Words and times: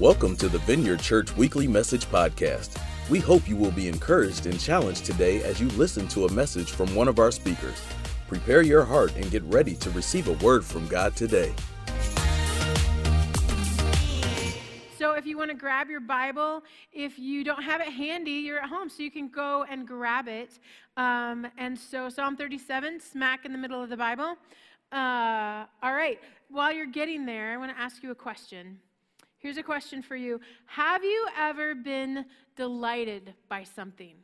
Welcome 0.00 0.36
to 0.36 0.48
the 0.48 0.60
Vineyard 0.60 1.00
Church 1.00 1.36
Weekly 1.36 1.66
Message 1.66 2.06
Podcast. 2.06 2.80
We 3.10 3.18
hope 3.18 3.48
you 3.48 3.56
will 3.56 3.72
be 3.72 3.88
encouraged 3.88 4.46
and 4.46 4.60
challenged 4.60 5.04
today 5.04 5.42
as 5.42 5.60
you 5.60 5.66
listen 5.70 6.06
to 6.08 6.26
a 6.26 6.32
message 6.32 6.70
from 6.70 6.94
one 6.94 7.08
of 7.08 7.18
our 7.18 7.32
speakers. 7.32 7.82
Prepare 8.28 8.62
your 8.62 8.84
heart 8.84 9.16
and 9.16 9.28
get 9.28 9.42
ready 9.42 9.74
to 9.74 9.90
receive 9.90 10.28
a 10.28 10.34
word 10.34 10.64
from 10.64 10.86
God 10.86 11.16
today. 11.16 11.52
So, 14.96 15.14
if 15.14 15.26
you 15.26 15.36
want 15.36 15.50
to 15.50 15.56
grab 15.56 15.90
your 15.90 15.98
Bible, 15.98 16.62
if 16.92 17.18
you 17.18 17.42
don't 17.42 17.64
have 17.64 17.80
it 17.80 17.88
handy, 17.88 18.30
you're 18.30 18.60
at 18.60 18.68
home, 18.68 18.88
so 18.88 19.02
you 19.02 19.10
can 19.10 19.26
go 19.26 19.64
and 19.68 19.84
grab 19.84 20.28
it. 20.28 20.60
Um, 20.96 21.44
and 21.58 21.76
so, 21.76 22.08
Psalm 22.08 22.36
37, 22.36 23.00
smack 23.00 23.44
in 23.44 23.50
the 23.50 23.58
middle 23.58 23.82
of 23.82 23.90
the 23.90 23.96
Bible. 23.96 24.36
Uh, 24.92 25.66
all 25.82 25.92
right, 25.92 26.20
while 26.50 26.72
you're 26.72 26.86
getting 26.86 27.26
there, 27.26 27.50
I 27.52 27.56
want 27.56 27.76
to 27.76 27.82
ask 27.82 28.04
you 28.04 28.12
a 28.12 28.14
question. 28.14 28.78
Here's 29.38 29.56
a 29.56 29.62
question 29.62 30.02
for 30.02 30.16
you 30.16 30.40
Have 30.66 31.04
you 31.04 31.26
ever 31.36 31.74
been 31.74 32.26
delighted 32.56 33.34
by 33.48 33.64
something? 33.64 34.16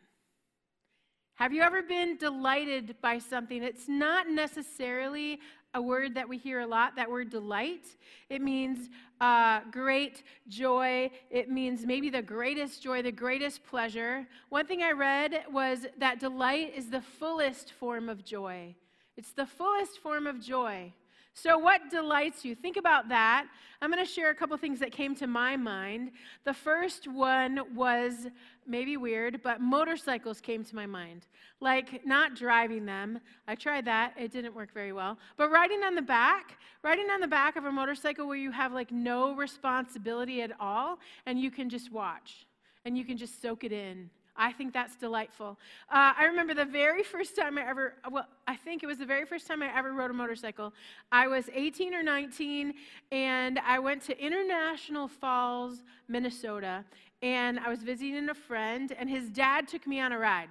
Have 1.37 1.53
you 1.53 1.63
ever 1.63 1.83
been 1.83 2.17
delighted 2.17 2.95
by 3.01 3.19
something? 3.19 3.63
It's 3.63 3.89
not 3.89 4.29
necessarily 4.29 5.41
a 5.75 5.83
word 5.83 6.15
that 6.15 6.29
we 6.29 6.39
hear 6.39 6.61
a 6.61 6.67
lot, 6.67 6.95
that 6.95 7.11
word 7.11 7.31
delight. 7.31 7.87
It 8.29 8.41
means 8.41 8.89
uh, 9.21 9.61
great 9.73 10.23
joy. 10.49 11.11
It 11.31 11.51
means 11.51 11.85
maybe 11.85 12.09
the 12.09 12.23
greatest 12.23 12.83
joy, 12.83 13.03
the 13.03 13.11
greatest 13.11 13.65
pleasure. 13.65 14.27
One 14.51 14.67
thing 14.67 14.85
I 14.85 14.93
read 14.93 15.45
was 15.51 15.87
that 15.99 16.21
delight 16.21 16.73
is 16.77 16.91
the 16.91 17.01
fullest 17.01 17.73
form 17.73 18.09
of 18.09 18.25
joy. 18.25 18.77
It's 19.17 19.33
the 19.33 19.47
fullest 19.47 19.99
form 19.99 20.29
of 20.29 20.41
joy. 20.41 20.93
So, 21.37 21.59
what 21.59 21.91
delights 21.91 22.45
you? 22.45 22.55
Think 22.55 22.77
about 22.77 23.09
that. 23.09 23.48
I'm 23.83 23.91
going 23.91 24.05
to 24.05 24.11
share 24.11 24.30
a 24.30 24.34
couple 24.34 24.56
things 24.56 24.79
that 24.79 24.92
came 24.92 25.16
to 25.16 25.27
my 25.27 25.56
mind. 25.56 26.12
The 26.45 26.55
first 26.55 27.09
one 27.09 27.75
was 27.75 28.28
maybe 28.69 28.97
weird, 28.97 29.42
but 29.42 29.61
motorcycles 29.61 30.41
came 30.41 30.64
to 30.64 30.77
my 30.77 30.86
mind. 30.86 31.27
Like 31.61 32.06
not 32.06 32.36
driving 32.36 32.86
them. 32.86 33.19
I 33.48 33.56
tried 33.56 33.84
that, 33.86 34.14
it 34.17 34.31
didn't 34.31 34.55
work 34.55 34.72
very 34.72 34.92
well. 34.92 35.19
But 35.36 35.50
riding 35.50 35.83
on 35.83 35.97
the 35.97 36.03
back, 36.03 36.56
riding 36.83 37.11
on 37.11 37.20
the 37.20 37.27
back 37.27 37.56
of 37.56 37.64
a 37.64 37.72
motorcycle 37.72 38.28
where 38.28 38.39
you 38.39 38.53
have 38.53 38.72
like 38.72 38.92
no 38.92 39.34
responsibility 39.34 40.41
at 40.41 40.53
all 40.61 40.98
and 41.27 41.41
you 41.41 41.50
can 41.50 41.69
just 41.69 41.91
watch 41.91 42.47
and 42.84 42.97
you 42.97 43.05
can 43.05 43.16
just 43.16 43.42
soak 43.42 43.64
it 43.64 43.72
in 43.72 44.09
I 44.37 44.53
think 44.53 44.73
that's 44.73 44.97
delightful. 44.97 45.59
Uh, 45.89 46.13
I 46.19 46.25
remember 46.25 46.55
the 46.55 46.65
very 46.65 47.03
first 47.03 47.37
time 47.37 47.57
I 47.57 47.69
ever, 47.69 47.95
well, 48.11 48.27
I 48.49 48.57
think 48.57 48.83
it 48.83 48.87
was 48.87 48.99
the 48.99 49.07
very 49.07 49.25
first 49.25 49.47
time 49.47 49.63
I 49.63 49.77
ever 49.77 49.93
rode 49.93 50.11
a 50.11 50.15
motorcycle. 50.15 50.73
I 51.13 51.29
was 51.29 51.49
18 51.55 51.95
or 51.95 52.03
19, 52.03 52.75
and 53.12 53.61
I 53.61 53.79
went 53.79 54.03
to 54.03 54.19
International 54.25 55.07
Falls, 55.07 55.85
Minnesota, 56.09 56.85
and 57.23 57.61
I 57.61 57.69
was 57.69 57.83
visiting 57.83 58.29
a 58.29 58.35
friend, 58.35 58.93
and 58.99 59.09
his 59.09 59.31
dad 59.31 59.69
took 59.69 59.87
me 59.87 60.01
on 60.01 60.12
a 60.12 60.19
ride. 60.19 60.49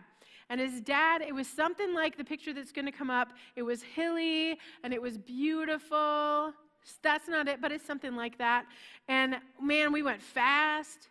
And 0.49 0.61
his 0.61 0.81
dad, 0.81 1.21
it 1.21 1.33
was 1.33 1.47
something 1.47 1.93
like 1.93 2.17
the 2.17 2.23
picture 2.23 2.53
that's 2.53 2.71
going 2.71 2.85
to 2.85 2.91
come 2.91 3.09
up. 3.09 3.29
It 3.55 3.63
was 3.63 3.81
hilly 3.81 4.59
and 4.83 4.93
it 4.93 5.01
was 5.01 5.17
beautiful. 5.17 6.53
That's 7.01 7.27
not 7.27 7.47
it, 7.47 7.61
but 7.61 7.71
it's 7.71 7.85
something 7.85 8.15
like 8.15 8.37
that. 8.37 8.65
And 9.07 9.37
man, 9.61 9.91
we 9.91 10.03
went 10.03 10.21
fast 10.21 11.07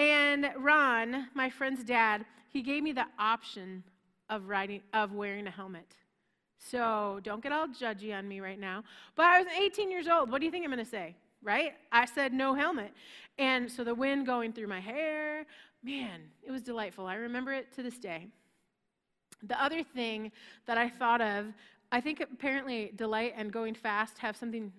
and 0.00 0.50
Ron, 0.56 1.28
my 1.34 1.50
friend's 1.50 1.84
dad, 1.84 2.24
he 2.48 2.62
gave 2.62 2.82
me 2.82 2.92
the 2.92 3.06
option 3.18 3.84
of 4.30 4.48
riding 4.48 4.80
of 4.94 5.12
wearing 5.12 5.46
a 5.46 5.50
helmet. 5.50 5.94
So 6.58 7.20
don't 7.22 7.42
get 7.42 7.52
all 7.52 7.68
judgy 7.68 8.16
on 8.16 8.26
me 8.26 8.40
right 8.40 8.58
now. 8.58 8.82
But 9.14 9.26
I 9.26 9.42
was 9.42 9.48
18 9.58 9.90
years 9.90 10.08
old. 10.08 10.30
What 10.30 10.40
do 10.40 10.46
you 10.46 10.50
think 10.50 10.64
I'm 10.64 10.70
going 10.70 10.84
to 10.84 10.90
say? 10.90 11.16
Right? 11.42 11.74
I 11.92 12.06
said 12.06 12.32
no 12.32 12.54
helmet. 12.54 12.92
And 13.38 13.70
so 13.70 13.84
the 13.84 13.94
wind 13.94 14.26
going 14.26 14.52
through 14.52 14.68
my 14.68 14.80
hair, 14.80 15.46
man, 15.82 16.20
it 16.42 16.50
was 16.50 16.62
delightful. 16.62 17.06
I 17.06 17.14
remember 17.14 17.52
it 17.52 17.72
to 17.74 17.82
this 17.82 17.98
day. 17.98 18.26
The 19.42 19.62
other 19.62 19.82
thing 19.82 20.32
that 20.66 20.78
I 20.78 20.88
thought 20.88 21.20
of, 21.20 21.46
I 21.92 22.00
think 22.00 22.20
apparently 22.20 22.92
delight 22.96 23.34
and 23.36 23.52
going 23.52 23.74
fast 23.74 24.18
have 24.18 24.36
something 24.36 24.72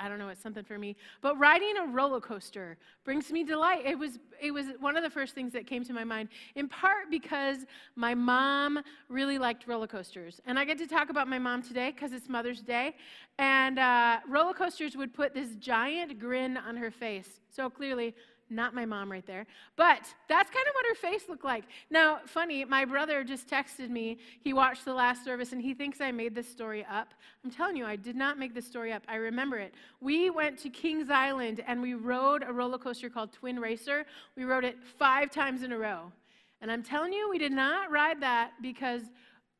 I 0.00 0.08
don't 0.08 0.18
know, 0.18 0.28
it's 0.28 0.42
something 0.42 0.64
for 0.64 0.78
me. 0.78 0.96
But 1.20 1.38
riding 1.38 1.76
a 1.76 1.86
roller 1.86 2.20
coaster 2.20 2.78
brings 3.04 3.30
me 3.30 3.44
delight. 3.44 3.82
It 3.84 3.98
was, 3.98 4.18
it 4.40 4.50
was 4.50 4.66
one 4.80 4.96
of 4.96 5.02
the 5.02 5.10
first 5.10 5.34
things 5.34 5.52
that 5.52 5.66
came 5.66 5.84
to 5.84 5.92
my 5.92 6.04
mind, 6.04 6.30
in 6.54 6.68
part 6.68 7.10
because 7.10 7.58
my 7.96 8.14
mom 8.14 8.80
really 9.08 9.38
liked 9.38 9.66
roller 9.66 9.86
coasters. 9.86 10.40
And 10.46 10.58
I 10.58 10.64
get 10.64 10.78
to 10.78 10.86
talk 10.86 11.10
about 11.10 11.28
my 11.28 11.38
mom 11.38 11.62
today 11.62 11.90
because 11.90 12.12
it's 12.12 12.28
Mother's 12.28 12.62
Day. 12.62 12.96
And 13.38 13.78
uh, 13.78 14.20
roller 14.26 14.54
coasters 14.54 14.96
would 14.96 15.12
put 15.12 15.34
this 15.34 15.54
giant 15.56 16.18
grin 16.18 16.56
on 16.56 16.76
her 16.76 16.90
face. 16.90 17.40
So 17.50 17.68
clearly, 17.68 18.14
not 18.50 18.74
my 18.74 18.84
mom 18.84 19.10
right 19.10 19.26
there. 19.26 19.46
But 19.76 20.12
that's 20.28 20.50
kind 20.50 20.66
of 20.66 20.74
what 20.74 20.86
her 20.88 20.94
face 20.94 21.28
looked 21.28 21.44
like. 21.44 21.64
Now, 21.90 22.20
funny, 22.26 22.64
my 22.64 22.84
brother 22.84 23.24
just 23.24 23.48
texted 23.48 23.90
me. 23.90 24.18
He 24.42 24.52
watched 24.52 24.84
the 24.84 24.92
last 24.94 25.24
service 25.24 25.52
and 25.52 25.62
he 25.62 25.72
thinks 25.72 26.00
I 26.00 26.10
made 26.10 26.34
this 26.34 26.48
story 26.48 26.84
up. 26.90 27.14
I'm 27.44 27.50
telling 27.50 27.76
you, 27.76 27.86
I 27.86 27.96
did 27.96 28.16
not 28.16 28.38
make 28.38 28.54
this 28.54 28.66
story 28.66 28.92
up. 28.92 29.02
I 29.08 29.16
remember 29.16 29.58
it. 29.58 29.74
We 30.00 30.30
went 30.30 30.58
to 30.60 30.70
Kings 30.70 31.10
Island 31.10 31.62
and 31.66 31.80
we 31.80 31.94
rode 31.94 32.42
a 32.46 32.52
roller 32.52 32.78
coaster 32.78 33.08
called 33.08 33.32
Twin 33.32 33.58
Racer. 33.58 34.04
We 34.36 34.44
rode 34.44 34.64
it 34.64 34.76
five 34.98 35.30
times 35.30 35.62
in 35.62 35.72
a 35.72 35.78
row. 35.78 36.12
And 36.60 36.70
I'm 36.70 36.82
telling 36.82 37.12
you, 37.12 37.30
we 37.30 37.38
did 37.38 37.52
not 37.52 37.90
ride 37.90 38.20
that 38.20 38.52
because 38.60 39.02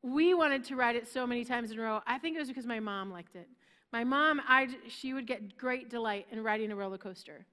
we 0.03 0.34
wanted 0.34 0.65
to 0.65 0.77
ride 0.77 0.97
it 0.97 1.07
so 1.09 1.27
many 1.27 1.45
times 1.45 1.71
in 1.71 1.78
a 1.78 1.83
row. 1.83 2.01
I 2.07 2.19
think 2.19 2.37
it 2.37 2.41
was 2.41 2.49
because 2.49 2.67
my 2.67 2.81
mom 2.81 3.11
liked 3.11 3.37
it. 3.37 3.49
My 3.93 4.05
mom, 4.05 4.41
I, 4.47 4.69
she 4.89 5.15
would 5.15 5.27
get 5.27 5.57
great 5.57 5.91
delight 5.91 6.27
in 6.31 6.43
riding 6.43 6.71
a 6.71 6.77
roller 6.77 6.99
coaster. 6.99 7.45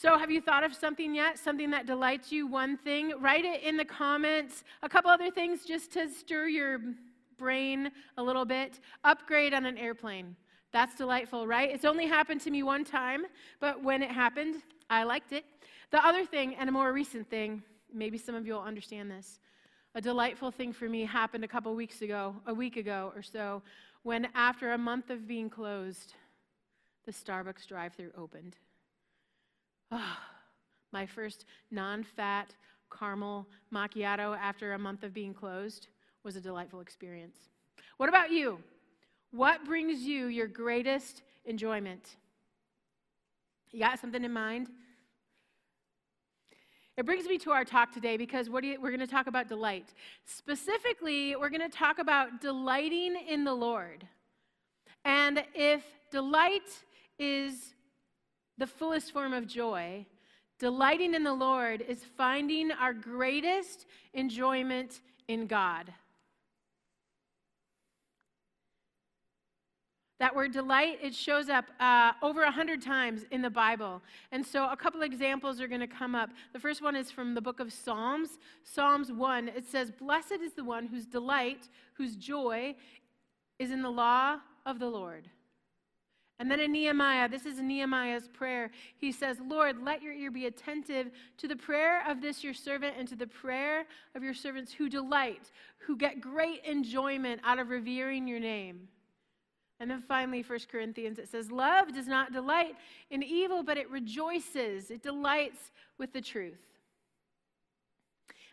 So, 0.00 0.16
have 0.16 0.30
you 0.30 0.40
thought 0.40 0.62
of 0.62 0.72
something 0.72 1.12
yet? 1.12 1.40
Something 1.40 1.70
that 1.70 1.84
delights 1.84 2.30
you? 2.30 2.46
One 2.46 2.76
thing? 2.76 3.14
Write 3.18 3.44
it 3.44 3.64
in 3.64 3.76
the 3.76 3.84
comments. 3.84 4.62
A 4.84 4.88
couple 4.88 5.10
other 5.10 5.28
things 5.28 5.64
just 5.64 5.90
to 5.94 6.08
stir 6.08 6.46
your 6.46 6.78
brain 7.36 7.90
a 8.16 8.22
little 8.22 8.44
bit. 8.44 8.78
Upgrade 9.02 9.52
on 9.52 9.66
an 9.66 9.76
airplane. 9.76 10.36
That's 10.70 10.94
delightful, 10.94 11.48
right? 11.48 11.68
It's 11.68 11.84
only 11.84 12.06
happened 12.06 12.40
to 12.42 12.50
me 12.52 12.62
one 12.62 12.84
time, 12.84 13.24
but 13.58 13.82
when 13.82 14.04
it 14.04 14.12
happened, 14.12 14.62
I 14.88 15.02
liked 15.02 15.32
it. 15.32 15.44
The 15.90 16.06
other 16.06 16.24
thing, 16.24 16.54
and 16.54 16.68
a 16.68 16.72
more 16.72 16.92
recent 16.92 17.28
thing, 17.28 17.60
maybe 17.92 18.18
some 18.18 18.36
of 18.36 18.46
you 18.46 18.52
will 18.52 18.62
understand 18.62 19.10
this. 19.10 19.40
A 19.96 20.00
delightful 20.00 20.52
thing 20.52 20.72
for 20.72 20.88
me 20.88 21.06
happened 21.06 21.42
a 21.42 21.48
couple 21.48 21.74
weeks 21.74 22.02
ago, 22.02 22.36
a 22.46 22.54
week 22.54 22.76
ago 22.76 23.12
or 23.16 23.22
so, 23.22 23.64
when 24.04 24.28
after 24.36 24.74
a 24.74 24.78
month 24.78 25.10
of 25.10 25.26
being 25.26 25.50
closed, 25.50 26.14
the 27.04 27.10
Starbucks 27.10 27.66
drive 27.66 27.94
through 27.94 28.12
opened. 28.16 28.58
Oh, 29.90 30.16
my 30.92 31.06
first 31.06 31.44
non 31.70 32.02
fat 32.02 32.54
caramel 32.96 33.46
macchiato 33.72 34.36
after 34.38 34.72
a 34.72 34.78
month 34.78 35.02
of 35.02 35.12
being 35.12 35.34
closed 35.34 35.88
was 36.24 36.36
a 36.36 36.40
delightful 36.40 36.80
experience. 36.80 37.36
What 37.96 38.08
about 38.08 38.30
you? 38.30 38.58
What 39.30 39.64
brings 39.64 40.00
you 40.02 40.26
your 40.26 40.46
greatest 40.46 41.22
enjoyment? 41.44 42.16
You 43.72 43.80
got 43.80 43.98
something 43.98 44.24
in 44.24 44.32
mind? 44.32 44.68
It 46.96 47.06
brings 47.06 47.26
me 47.26 47.38
to 47.38 47.52
our 47.52 47.64
talk 47.64 47.92
today 47.92 48.16
because 48.16 48.50
what 48.50 48.64
you, 48.64 48.80
we're 48.80 48.90
going 48.90 48.98
to 49.00 49.06
talk 49.06 49.28
about 49.28 49.46
delight. 49.46 49.94
Specifically, 50.24 51.36
we're 51.36 51.50
going 51.50 51.60
to 51.60 51.68
talk 51.68 51.98
about 52.00 52.40
delighting 52.40 53.14
in 53.28 53.44
the 53.44 53.54
Lord. 53.54 54.04
And 55.04 55.44
if 55.54 55.84
delight 56.10 56.68
is 57.18 57.74
the 58.58 58.66
fullest 58.66 59.12
form 59.12 59.32
of 59.32 59.46
joy, 59.46 60.04
delighting 60.58 61.14
in 61.14 61.22
the 61.22 61.32
Lord 61.32 61.80
is 61.80 62.04
finding 62.16 62.72
our 62.72 62.92
greatest 62.92 63.86
enjoyment 64.12 65.00
in 65.28 65.46
God. 65.46 65.92
That 70.18 70.34
word 70.34 70.52
delight, 70.52 70.98
it 71.00 71.14
shows 71.14 71.48
up 71.48 71.66
uh, 71.78 72.10
over 72.22 72.42
a 72.42 72.50
hundred 72.50 72.82
times 72.82 73.24
in 73.30 73.40
the 73.40 73.50
Bible. 73.50 74.02
And 74.32 74.44
so 74.44 74.68
a 74.68 74.76
couple 74.76 75.02
examples 75.02 75.60
are 75.60 75.68
going 75.68 75.80
to 75.80 75.86
come 75.86 76.16
up. 76.16 76.30
The 76.52 76.58
first 76.58 76.82
one 76.82 76.96
is 76.96 77.08
from 77.08 77.34
the 77.34 77.40
book 77.40 77.60
of 77.60 77.72
Psalms. 77.72 78.38
Psalms 78.64 79.12
1, 79.12 79.48
it 79.48 79.64
says, 79.64 79.92
Blessed 79.92 80.38
is 80.42 80.54
the 80.54 80.64
one 80.64 80.88
whose 80.88 81.06
delight, 81.06 81.68
whose 81.94 82.16
joy 82.16 82.74
is 83.60 83.70
in 83.70 83.80
the 83.80 83.90
law 83.90 84.38
of 84.66 84.80
the 84.80 84.88
Lord. 84.88 85.30
And 86.38 86.48
then 86.50 86.60
in 86.60 86.70
Nehemiah, 86.70 87.28
this 87.28 87.46
is 87.46 87.60
Nehemiah's 87.60 88.28
prayer. 88.28 88.70
He 88.96 89.10
says, 89.10 89.38
Lord, 89.44 89.82
let 89.82 90.02
your 90.02 90.12
ear 90.12 90.30
be 90.30 90.46
attentive 90.46 91.10
to 91.38 91.48
the 91.48 91.56
prayer 91.56 92.08
of 92.08 92.20
this 92.20 92.44
your 92.44 92.54
servant 92.54 92.94
and 92.96 93.08
to 93.08 93.16
the 93.16 93.26
prayer 93.26 93.86
of 94.14 94.22
your 94.22 94.34
servants 94.34 94.72
who 94.72 94.88
delight, 94.88 95.50
who 95.78 95.96
get 95.96 96.20
great 96.20 96.64
enjoyment 96.64 97.40
out 97.42 97.58
of 97.58 97.70
revering 97.70 98.28
your 98.28 98.38
name. 98.38 98.86
And 99.80 99.90
then 99.90 100.02
finally, 100.06 100.44
1 100.46 100.58
Corinthians, 100.70 101.18
it 101.18 101.28
says, 101.28 101.50
Love 101.50 101.92
does 101.92 102.06
not 102.06 102.32
delight 102.32 102.74
in 103.10 103.22
evil, 103.22 103.62
but 103.62 103.76
it 103.76 103.90
rejoices, 103.90 104.90
it 104.90 105.02
delights 105.02 105.72
with 105.98 106.12
the 106.12 106.20
truth. 106.20 106.58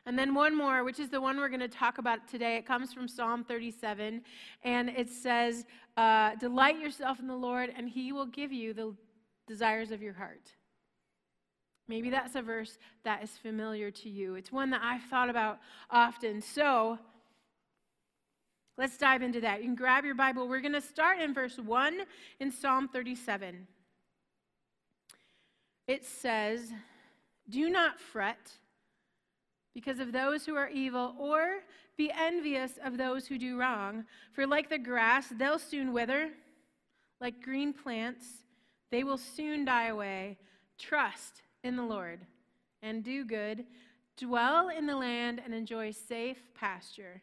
And 0.06 0.18
then 0.20 0.36
one 0.36 0.56
more, 0.56 0.84
which 0.84 1.00
is 1.00 1.10
the 1.10 1.20
one 1.20 1.38
we're 1.38 1.50
going 1.50 1.60
to 1.62 1.68
talk 1.68 1.98
about 1.98 2.28
today. 2.28 2.58
It 2.58 2.66
comes 2.66 2.94
from 2.94 3.08
Psalm 3.08 3.44
37, 3.44 4.22
and 4.64 4.90
it 4.90 5.10
says, 5.10 5.66
uh, 5.98 6.36
Delight 6.36 6.80
yourself 6.80 7.20
in 7.20 7.28
the 7.28 7.36
Lord, 7.36 7.74
and 7.76 7.90
he 7.90 8.12
will 8.12 8.28
give 8.28 8.52
you 8.52 8.74
the 8.74 8.94
desires 9.48 9.90
of 9.90 10.04
your 10.04 10.14
heart. 10.14 10.52
Maybe 11.88 12.10
that's 12.10 12.36
a 12.36 12.42
verse 12.42 12.78
that 13.04 13.24
is 13.24 13.32
familiar 13.32 13.90
to 13.92 14.10
you. 14.10 14.36
It's 14.36 14.52
one 14.52 14.70
that 14.72 14.82
I've 14.84 15.04
thought 15.04 15.30
about 15.30 15.60
often. 15.90 16.42
So 16.42 17.00
let's 18.78 18.98
dive 18.98 19.22
into 19.22 19.42
that. 19.42 19.60
You 19.60 19.66
can 19.66 19.76
grab 19.76 20.06
your 20.06 20.16
Bible. 20.16 20.48
We're 20.48 20.62
going 20.62 20.74
to 20.74 20.82
start 20.82 21.20
in 21.20 21.34
verse 21.34 21.58
1 21.58 21.98
in 22.40 22.52
Psalm 22.52 22.88
37. 22.88 23.68
It 25.88 26.06
says, 26.06 26.72
Do 27.50 27.70
not 27.70 28.00
fret 28.00 28.52
because 29.76 30.00
of 30.00 30.12
those 30.12 30.46
who 30.46 30.56
are 30.56 30.70
evil, 30.70 31.14
or 31.20 31.60
be 31.98 32.10
envious 32.12 32.80
of 32.84 32.98
those 32.98 33.28
who 33.28 33.38
do 33.38 33.60
wrong. 33.60 34.06
For 34.32 34.48
like 34.48 34.70
the 34.70 34.80
grass, 34.80 35.28
they'll 35.38 35.60
soon 35.60 35.94
wither. 35.94 36.30
Like 37.22 37.44
green 37.44 37.74
plants, 37.74 38.26
they 38.90 39.04
will 39.04 39.18
soon 39.18 39.66
die 39.66 39.88
away. 39.88 40.38
Trust 40.80 41.44
in 41.64 41.76
the 41.76 41.84
Lord 41.84 42.22
and 42.82 43.04
do 43.04 43.26
good. 43.26 43.66
Dwell 44.18 44.70
in 44.70 44.86
the 44.86 44.96
land 44.96 45.42
and 45.44 45.54
enjoy 45.54 45.92
safe 45.92 46.40
pasture. 46.58 47.22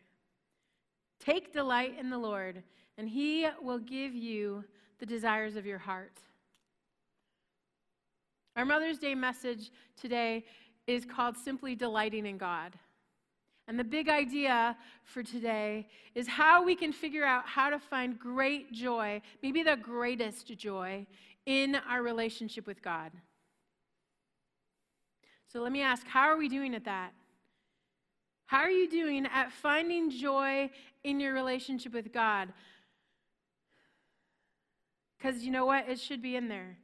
Take 1.19 1.53
delight 1.53 1.97
in 1.99 2.11
the 2.11 2.19
Lord, 2.19 2.63
and 2.99 3.09
he 3.09 3.47
will 3.63 3.79
give 3.79 4.15
you 4.15 4.65
the 4.99 5.07
desires 5.07 5.57
of 5.57 5.65
your 5.65 5.79
heart. 5.79 6.19
Our 8.57 8.67
Mother's 8.67 8.99
Day 8.99 9.15
message 9.15 9.71
today 9.99 10.45
is 10.87 11.05
called 11.05 11.37
Simply 11.37 11.75
Delighting 11.75 12.27
in 12.27 12.39
God. 12.39 12.73
And 13.69 13.79
the 13.79 13.85
big 13.85 14.09
idea 14.09 14.77
for 15.05 15.23
today 15.23 15.87
is 16.15 16.27
how 16.27 16.65
we 16.65 16.75
can 16.75 16.93
figure 16.93 17.25
out 17.25 17.47
how 17.47 17.71
to 17.71 17.79
find 17.79 18.19
great 18.19 18.73
joy, 18.73 19.23
maybe 19.43 19.63
the 19.63 19.77
greatest 19.77 20.47
joy, 20.59 21.07
in 21.47 21.77
our 21.89 22.03
relationship 22.03 22.67
with 22.67 22.83
God. 22.83 23.13
So 25.53 25.61
let 25.61 25.73
me 25.73 25.83
ask 25.83 26.07
how 26.07 26.29
are 26.29 26.37
we 26.37 26.49
doing 26.49 26.75
at 26.75 26.85
that? 26.85 27.13
How 28.47 28.59
are 28.59 28.71
you 28.71 28.89
doing 28.89 29.27
at 29.27 29.53
finding 29.53 30.11
joy 30.11 30.71
in 31.05 31.21
your 31.21 31.33
relationship 31.33 31.95
with 31.95 32.13
God? 32.13 32.53
Because 35.17 35.43
you 35.43 35.51
know 35.51 35.65
what? 35.65 35.89
It 35.89 36.01
should 36.01 36.21
be 36.21 36.37
in 36.37 36.49
there. 36.49 36.77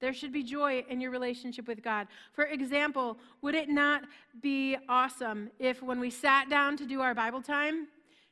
There 0.00 0.14
should 0.14 0.32
be 0.32 0.42
joy 0.42 0.84
in 0.88 1.00
your 1.00 1.10
relationship 1.10 1.68
with 1.68 1.82
God. 1.82 2.08
For 2.32 2.44
example, 2.44 3.18
would 3.42 3.54
it 3.54 3.68
not 3.68 4.04
be 4.40 4.76
awesome 4.88 5.50
if 5.58 5.82
when 5.82 6.00
we 6.00 6.10
sat 6.10 6.48
down 6.48 6.76
to 6.78 6.86
do 6.86 7.00
our 7.00 7.14
Bible 7.14 7.42
time, 7.42 7.86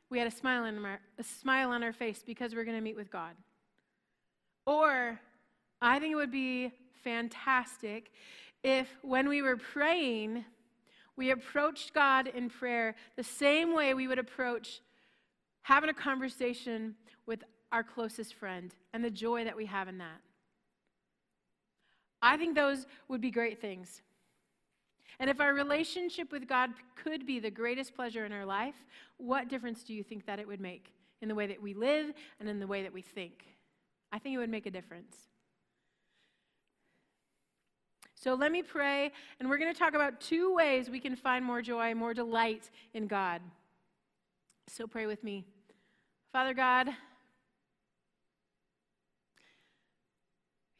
we 0.09 0.17
had 0.17 0.27
a 0.27 0.31
smile 0.31 0.63
on 0.63 0.83
our, 0.83 0.99
a 1.19 1.23
smile 1.23 1.69
on 1.69 1.83
our 1.83 1.93
face 1.93 2.23
because 2.25 2.55
we're 2.55 2.63
going 2.63 2.77
to 2.77 2.81
meet 2.81 2.95
with 2.95 3.11
God? 3.11 3.33
Or 4.65 5.19
I 5.81 5.99
think 5.99 6.11
it 6.11 6.15
would 6.15 6.31
be 6.31 6.71
fantastic 7.03 8.11
if 8.63 8.87
when 9.01 9.29
we 9.29 9.41
were 9.41 9.55
praying, 9.55 10.43
we 11.15 11.31
approached 11.31 11.93
God 11.93 12.27
in 12.27 12.49
prayer 12.49 12.95
the 13.15 13.23
same 13.23 13.75
way 13.75 13.93
we 13.93 14.07
would 14.07 14.19
approach 14.19 14.81
having 15.61 15.89
a 15.89 15.93
conversation 15.93 16.95
with 17.25 17.43
our 17.71 17.83
closest 17.83 18.33
friend 18.33 18.73
and 18.93 19.03
the 19.03 19.11
joy 19.11 19.43
that 19.43 19.55
we 19.55 19.65
have 19.67 19.87
in 19.87 19.99
that. 19.99 20.19
I 22.21 22.37
think 22.37 22.55
those 22.55 22.85
would 23.07 23.21
be 23.21 23.31
great 23.31 23.59
things. 23.61 24.01
And 25.19 25.29
if 25.29 25.41
our 25.41 25.53
relationship 25.53 26.31
with 26.31 26.47
God 26.47 26.71
could 26.95 27.25
be 27.25 27.39
the 27.39 27.51
greatest 27.51 27.93
pleasure 27.93 28.25
in 28.25 28.31
our 28.31 28.45
life, 28.45 28.75
what 29.17 29.49
difference 29.49 29.83
do 29.83 29.93
you 29.93 30.03
think 30.03 30.25
that 30.25 30.39
it 30.39 30.47
would 30.47 30.61
make 30.61 30.93
in 31.21 31.27
the 31.27 31.35
way 31.35 31.47
that 31.47 31.61
we 31.61 31.73
live 31.73 32.13
and 32.39 32.47
in 32.47 32.59
the 32.59 32.67
way 32.67 32.83
that 32.83 32.93
we 32.93 33.01
think? 33.01 33.45
I 34.11 34.19
think 34.19 34.35
it 34.35 34.37
would 34.37 34.49
make 34.49 34.65
a 34.65 34.71
difference. 34.71 35.15
So 38.15 38.33
let 38.33 38.51
me 38.51 38.63
pray, 38.63 39.11
and 39.39 39.49
we're 39.49 39.57
going 39.57 39.73
to 39.73 39.79
talk 39.79 39.93
about 39.93 40.19
two 40.19 40.53
ways 40.53 40.89
we 40.89 40.99
can 40.99 41.15
find 41.15 41.43
more 41.43 41.61
joy, 41.61 41.95
more 41.95 42.13
delight 42.13 42.69
in 42.93 43.07
God. 43.07 43.41
So 44.67 44.87
pray 44.87 45.05
with 45.05 45.23
me. 45.23 45.45
Father 46.31 46.53
God, 46.53 46.89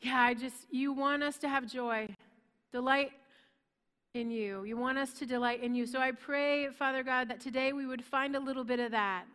yeah, 0.02 0.22
I 0.22 0.34
just, 0.34 0.68
you 0.72 0.94
want 0.94 1.24
us 1.24 1.38
to 1.40 1.50
have 1.50 1.70
joy, 1.70 2.08
delight 2.72 3.12
in 4.14 4.32
you. 4.32 4.64
You 4.64 4.78
want 4.78 4.98
us 4.98 5.14
to 5.14 5.26
delight 5.26 5.62
in 5.62 5.76
you. 5.76 5.86
So 5.86 6.00
I 6.00 6.12
pray, 6.12 6.70
Father 6.70 7.04
God, 7.04 7.30
that 7.30 7.40
today 7.40 7.74
we 7.74 7.86
would 7.86 8.04
find 8.04 8.36
a 8.36 8.40
little 8.40 8.64
bit 8.64 8.80
of 8.80 8.92
that. 8.92 9.26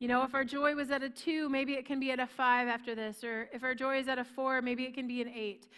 You 0.00 0.08
know, 0.08 0.24
if 0.24 0.34
our 0.34 0.44
joy 0.44 0.74
was 0.74 0.90
at 0.90 1.02
a 1.02 1.08
two, 1.08 1.48
maybe 1.48 1.74
it 1.74 1.86
can 1.86 2.00
be 2.00 2.10
at 2.10 2.18
a 2.18 2.26
five 2.26 2.66
after 2.66 2.94
this. 2.94 3.22
Or 3.22 3.48
if 3.52 3.62
our 3.62 3.74
joy 3.74 3.98
is 3.98 4.08
at 4.08 4.18
a 4.18 4.24
four, 4.24 4.60
maybe 4.60 4.82
it 4.82 4.94
can 4.94 5.06
be 5.06 5.22
an 5.22 5.28
eight. 5.28 5.68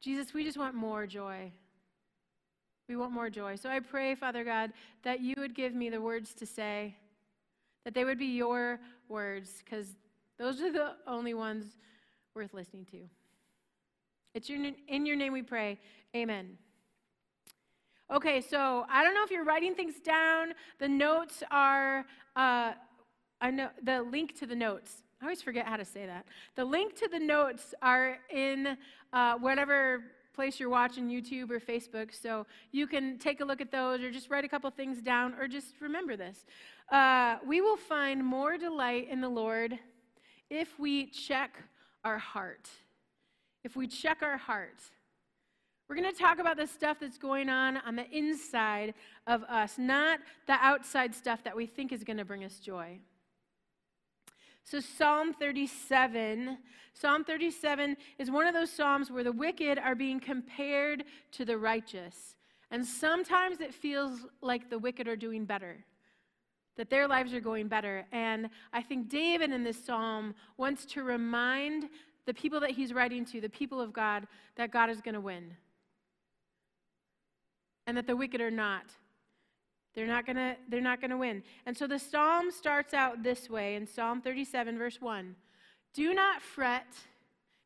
Jesus, 0.00 0.34
we 0.34 0.44
just 0.44 0.58
want 0.58 0.74
more 0.74 1.06
joy. 1.06 1.50
We 2.88 2.96
want 2.96 3.12
more 3.12 3.30
joy. 3.30 3.56
So 3.56 3.70
I 3.70 3.80
pray, 3.80 4.14
Father 4.14 4.44
God, 4.44 4.72
that 5.02 5.20
you 5.20 5.34
would 5.38 5.54
give 5.54 5.74
me 5.74 5.88
the 5.88 6.00
words 6.00 6.34
to 6.34 6.46
say, 6.46 6.96
that 7.84 7.94
they 7.94 8.04
would 8.04 8.18
be 8.18 8.26
your 8.26 8.80
words, 9.08 9.62
because 9.64 9.86
those 10.38 10.60
are 10.60 10.70
the 10.70 10.92
only 11.06 11.32
ones 11.32 11.64
worth 12.34 12.52
listening 12.52 12.84
to. 12.90 12.98
It's 14.34 14.48
your, 14.48 14.64
in 14.88 15.06
your 15.06 15.16
name 15.16 15.32
we 15.32 15.42
pray. 15.42 15.78
Amen. 16.14 16.56
Okay, 18.12 18.40
so 18.40 18.86
I 18.90 19.02
don't 19.02 19.14
know 19.14 19.24
if 19.24 19.30
you're 19.30 19.44
writing 19.44 19.74
things 19.74 20.00
down. 20.00 20.54
The 20.78 20.88
notes 20.88 21.42
are, 21.50 22.04
uh, 22.36 22.72
I 23.40 23.50
know 23.50 23.70
the 23.82 24.02
link 24.02 24.38
to 24.40 24.46
the 24.46 24.54
notes. 24.54 25.02
I 25.20 25.24
always 25.24 25.42
forget 25.42 25.66
how 25.66 25.76
to 25.76 25.84
say 25.84 26.06
that. 26.06 26.26
The 26.54 26.64
link 26.64 26.96
to 26.96 27.08
the 27.08 27.18
notes 27.18 27.74
are 27.82 28.18
in 28.32 28.76
uh, 29.12 29.34
whatever 29.34 30.04
place 30.32 30.58
you're 30.58 30.70
watching 30.70 31.08
YouTube 31.08 31.50
or 31.50 31.60
Facebook, 31.60 32.14
so 32.14 32.46
you 32.72 32.86
can 32.86 33.18
take 33.18 33.40
a 33.40 33.44
look 33.44 33.60
at 33.60 33.70
those 33.70 34.00
or 34.00 34.10
just 34.10 34.30
write 34.30 34.44
a 34.44 34.48
couple 34.48 34.70
things 34.70 35.02
down 35.02 35.34
or 35.34 35.46
just 35.46 35.74
remember 35.80 36.16
this. 36.16 36.46
Uh, 36.90 37.36
we 37.46 37.60
will 37.60 37.76
find 37.76 38.24
more 38.24 38.56
delight 38.56 39.08
in 39.10 39.20
the 39.20 39.28
Lord 39.28 39.78
if 40.48 40.78
we 40.78 41.06
check 41.06 41.62
our 42.04 42.18
heart 42.18 42.68
if 43.64 43.76
we 43.76 43.86
check 43.86 44.22
our 44.22 44.36
hearts. 44.36 44.90
We're 45.88 45.96
going 45.96 46.12
to 46.12 46.16
talk 46.16 46.38
about 46.38 46.56
the 46.56 46.68
stuff 46.68 46.98
that's 47.00 47.18
going 47.18 47.48
on 47.48 47.78
on 47.78 47.96
the 47.96 48.08
inside 48.10 48.94
of 49.26 49.42
us, 49.44 49.76
not 49.76 50.20
the 50.46 50.52
outside 50.52 51.14
stuff 51.14 51.42
that 51.42 51.56
we 51.56 51.66
think 51.66 51.90
is 51.90 52.04
going 52.04 52.18
to 52.18 52.24
bring 52.24 52.44
us 52.44 52.60
joy. 52.60 53.00
So, 54.62 54.78
Psalm 54.78 55.32
37, 55.34 56.58
Psalm 56.94 57.24
37 57.24 57.96
is 58.18 58.30
one 58.30 58.46
of 58.46 58.54
those 58.54 58.70
Psalms 58.70 59.10
where 59.10 59.24
the 59.24 59.32
wicked 59.32 59.78
are 59.78 59.96
being 59.96 60.20
compared 60.20 61.04
to 61.32 61.44
the 61.44 61.58
righteous. 61.58 62.36
And 62.70 62.86
sometimes 62.86 63.60
it 63.60 63.74
feels 63.74 64.26
like 64.42 64.70
the 64.70 64.78
wicked 64.78 65.08
are 65.08 65.16
doing 65.16 65.44
better, 65.44 65.84
that 66.76 66.88
their 66.88 67.08
lives 67.08 67.34
are 67.34 67.40
going 67.40 67.66
better. 67.66 68.06
And 68.12 68.48
I 68.72 68.82
think 68.82 69.08
David 69.08 69.50
in 69.50 69.64
this 69.64 69.84
Psalm 69.84 70.36
wants 70.56 70.84
to 70.86 71.02
remind 71.02 71.88
the 72.26 72.34
people 72.34 72.60
that 72.60 72.70
he's 72.72 72.92
writing 72.92 73.24
to, 73.26 73.40
the 73.40 73.48
people 73.48 73.80
of 73.80 73.92
God, 73.92 74.26
that 74.56 74.70
God 74.70 74.90
is 74.90 75.00
going 75.00 75.14
to 75.14 75.20
win. 75.20 75.56
And 77.86 77.96
that 77.96 78.06
the 78.06 78.16
wicked 78.16 78.40
are 78.40 78.50
not. 78.50 78.84
They're 79.94 80.06
not 80.06 80.24
going 80.24 80.36
to 80.36 80.56
they're 80.68 80.80
not 80.80 81.00
going 81.00 81.10
to 81.10 81.16
win. 81.16 81.42
And 81.66 81.76
so 81.76 81.86
the 81.86 81.98
psalm 81.98 82.50
starts 82.50 82.94
out 82.94 83.22
this 83.22 83.50
way 83.50 83.74
in 83.74 83.86
Psalm 83.86 84.20
37 84.20 84.78
verse 84.78 85.00
1. 85.00 85.34
Do 85.92 86.14
not 86.14 86.40
fret 86.40 86.86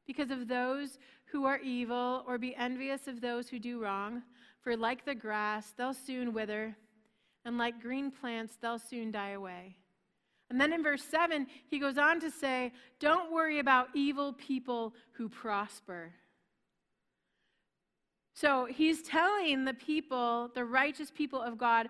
because 0.07 0.31
of 0.31 0.49
those 0.49 0.99
who 1.27 1.45
are 1.45 1.59
evil 1.59 2.25
or 2.27 2.39
be 2.39 2.55
envious 2.57 3.07
of 3.09 3.21
those 3.21 3.49
who 3.49 3.59
do 3.59 3.83
wrong, 3.83 4.23
for 4.63 4.77
like 4.77 5.05
the 5.05 5.15
grass 5.15 5.75
they'll 5.77 5.93
soon 5.93 6.33
wither, 6.33 6.77
and 7.45 7.59
like 7.59 7.83
green 7.83 8.11
plants 8.11 8.57
they'll 8.61 8.79
soon 8.79 9.11
die 9.11 9.31
away. 9.31 9.77
And 10.55 10.61
then 10.61 10.73
in 10.73 10.85
verse 10.85 11.03
7, 11.03 11.49
he 11.67 11.81
goes 11.81 11.99
on 11.99 12.21
to 12.21 12.31
say, 12.31 12.71
Don't 13.01 13.33
worry 13.33 13.59
about 13.59 13.89
evil 13.93 14.33
people 14.33 14.95
who 15.15 15.29
prosper. 15.29 16.13
So 18.35 18.67
he's 18.67 19.03
telling 19.03 19.65
the 19.65 19.75
people, 19.75 20.53
the 20.55 20.65
righteous 20.65 21.11
people 21.11 21.43
of 21.43 21.59
God, 21.59 21.89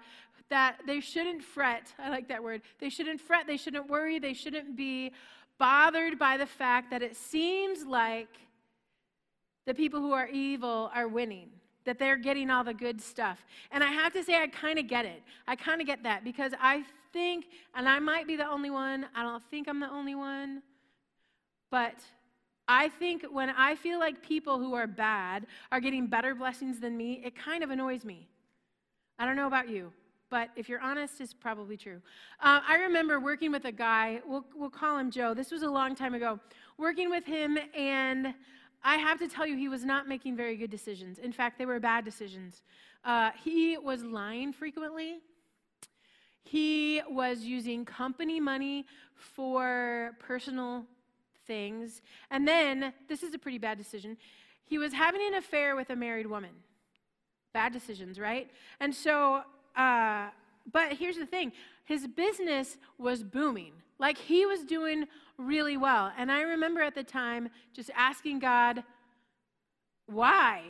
that 0.49 0.79
they 0.87 1.01
shouldn't 1.01 1.45
fret. 1.45 1.93
I 1.99 2.09
like 2.09 2.27
that 2.29 2.43
word. 2.43 2.63
They 2.81 2.89
shouldn't 2.89 3.21
fret. 3.21 3.47
They 3.47 3.59
shouldn't 3.59 3.91
worry. 3.91 4.19
They 4.19 4.33
shouldn't 4.33 4.79
be 4.79 5.13
bothered 5.59 6.19
by 6.19 6.39
the 6.39 6.47
fact 6.47 6.91
that 6.91 7.03
it 7.03 7.17
seems 7.17 7.85
like 7.85 8.31
the 9.67 9.75
people 9.75 10.01
who 10.01 10.13
are 10.13 10.29
evil 10.29 10.91
are 10.95 11.07
winning 11.07 11.51
that 11.85 11.99
they're 11.99 12.17
getting 12.17 12.49
all 12.49 12.65
the 12.65 12.73
good 12.73 12.99
stuff. 12.99 13.45
And 13.71 13.85
I 13.85 13.89
have 13.89 14.15
to 14.15 14.25
say, 14.25 14.41
I 14.41 14.47
kind 14.47 14.79
of 14.79 14.89
get 14.89 15.05
it. 15.05 15.23
I 15.47 15.55
kind 15.55 15.83
of 15.83 15.87
get 15.87 16.03
that 16.05 16.25
because 16.25 16.53
I 16.59 16.85
think, 17.15 17.47
and 17.75 17.89
I 17.89 17.99
might 18.01 18.27
be 18.27 18.37
the 18.37 18.47
only 18.47 18.69
one, 18.69 19.07
I 19.15 19.23
don't 19.23 19.43
think 19.51 19.69
I'm 19.69 19.81
the 19.81 19.91
only 19.91 20.15
one, 20.15 20.63
but 21.71 21.95
I 22.69 22.89
think 22.89 23.25
when 23.31 23.49
I 23.51 23.75
feel 23.77 23.99
like 23.99 24.23
people 24.23 24.59
who 24.59 24.75
are 24.75 24.87
bad 24.87 25.47
are 25.73 25.81
getting 25.81 26.07
better 26.09 26.35
blessings 26.35 26.81
than 26.81 26.97
me, 26.97 27.23
it 27.25 27.35
kind 27.35 27.65
of 27.65 27.71
annoys 27.71 28.05
me. 28.05 28.29
I 29.19 29.25
don't 29.25 29.37
know 29.37 29.47
about 29.47 29.69
you, 29.69 29.93
but 30.29 30.51
if 30.57 30.69
you're 30.69 30.81
honest, 30.81 31.21
it's 31.21 31.33
probably 31.33 31.77
true. 31.77 32.01
Uh, 32.41 32.61
I 32.67 32.77
remember 32.77 33.21
working 33.21 33.53
with 33.53 33.65
a 33.65 33.73
guy, 33.73 34.21
we'll, 34.27 34.45
we'll 34.55 34.71
call 34.71 34.99
him 34.99 35.11
Joe. 35.11 35.35
This 35.35 35.51
was 35.51 35.63
a 35.63 35.71
long 35.71 35.95
time 35.95 36.15
ago. 36.15 36.41
Working 36.79 37.11
with 37.11 37.25
him, 37.25 37.57
and 37.77 38.35
I 38.83 38.97
have 38.97 39.19
to 39.21 39.29
tell 39.29 39.47
you, 39.47 39.57
he 39.57 39.69
was 39.69 39.85
not 39.85 40.09
making 40.09 40.37
very 40.37 40.57
good 40.57 40.71
decisions. 40.71 41.19
In 41.19 41.33
fact, 41.33 41.59
they 41.59 41.67
were 41.67 41.79
bad 41.79 42.05
decisions. 42.05 42.63
Uh, 43.05 43.31
he 43.45 43.79
was 43.79 44.03
lying 44.03 44.53
frequently. 44.53 45.21
He 46.45 47.03
was 47.09 47.41
using 47.41 47.85
company 47.85 48.39
money 48.39 48.87
for 49.15 50.13
personal 50.21 50.85
things. 51.47 52.03
And 52.31 52.47
then, 52.47 52.93
this 53.09 53.23
is 53.23 53.35
a 53.35 53.39
pretty 53.39 53.59
bad 53.59 53.79
decision, 53.79 54.17
he 54.67 54.79
was 54.79 54.93
having 54.93 55.21
an 55.27 55.35
affair 55.35 55.77
with 55.77 55.91
a 55.91 55.97
married 55.97 56.27
woman. 56.27 56.51
Bad 57.53 57.73
decisions, 57.73 58.19
right? 58.19 58.51
And 58.81 58.95
so, 58.95 59.43
uh, 59.77 60.29
but 60.73 60.95
here's 60.95 61.17
the 61.17 61.27
thing 61.27 61.53
his 61.85 62.07
business 62.07 62.79
was 62.99 63.23
booming. 63.23 63.73
Like 63.99 64.19
he 64.19 64.47
was 64.47 64.65
doing 64.65 65.07
really 65.37 65.77
well. 65.77 66.13
And 66.17 66.33
I 66.33 66.43
remember 66.43 66.81
at 66.81 66.95
the 66.95 67.05
time 67.05 67.49
just 67.73 67.91
asking 67.97 68.39
God, 68.39 68.83
why? 70.07 70.63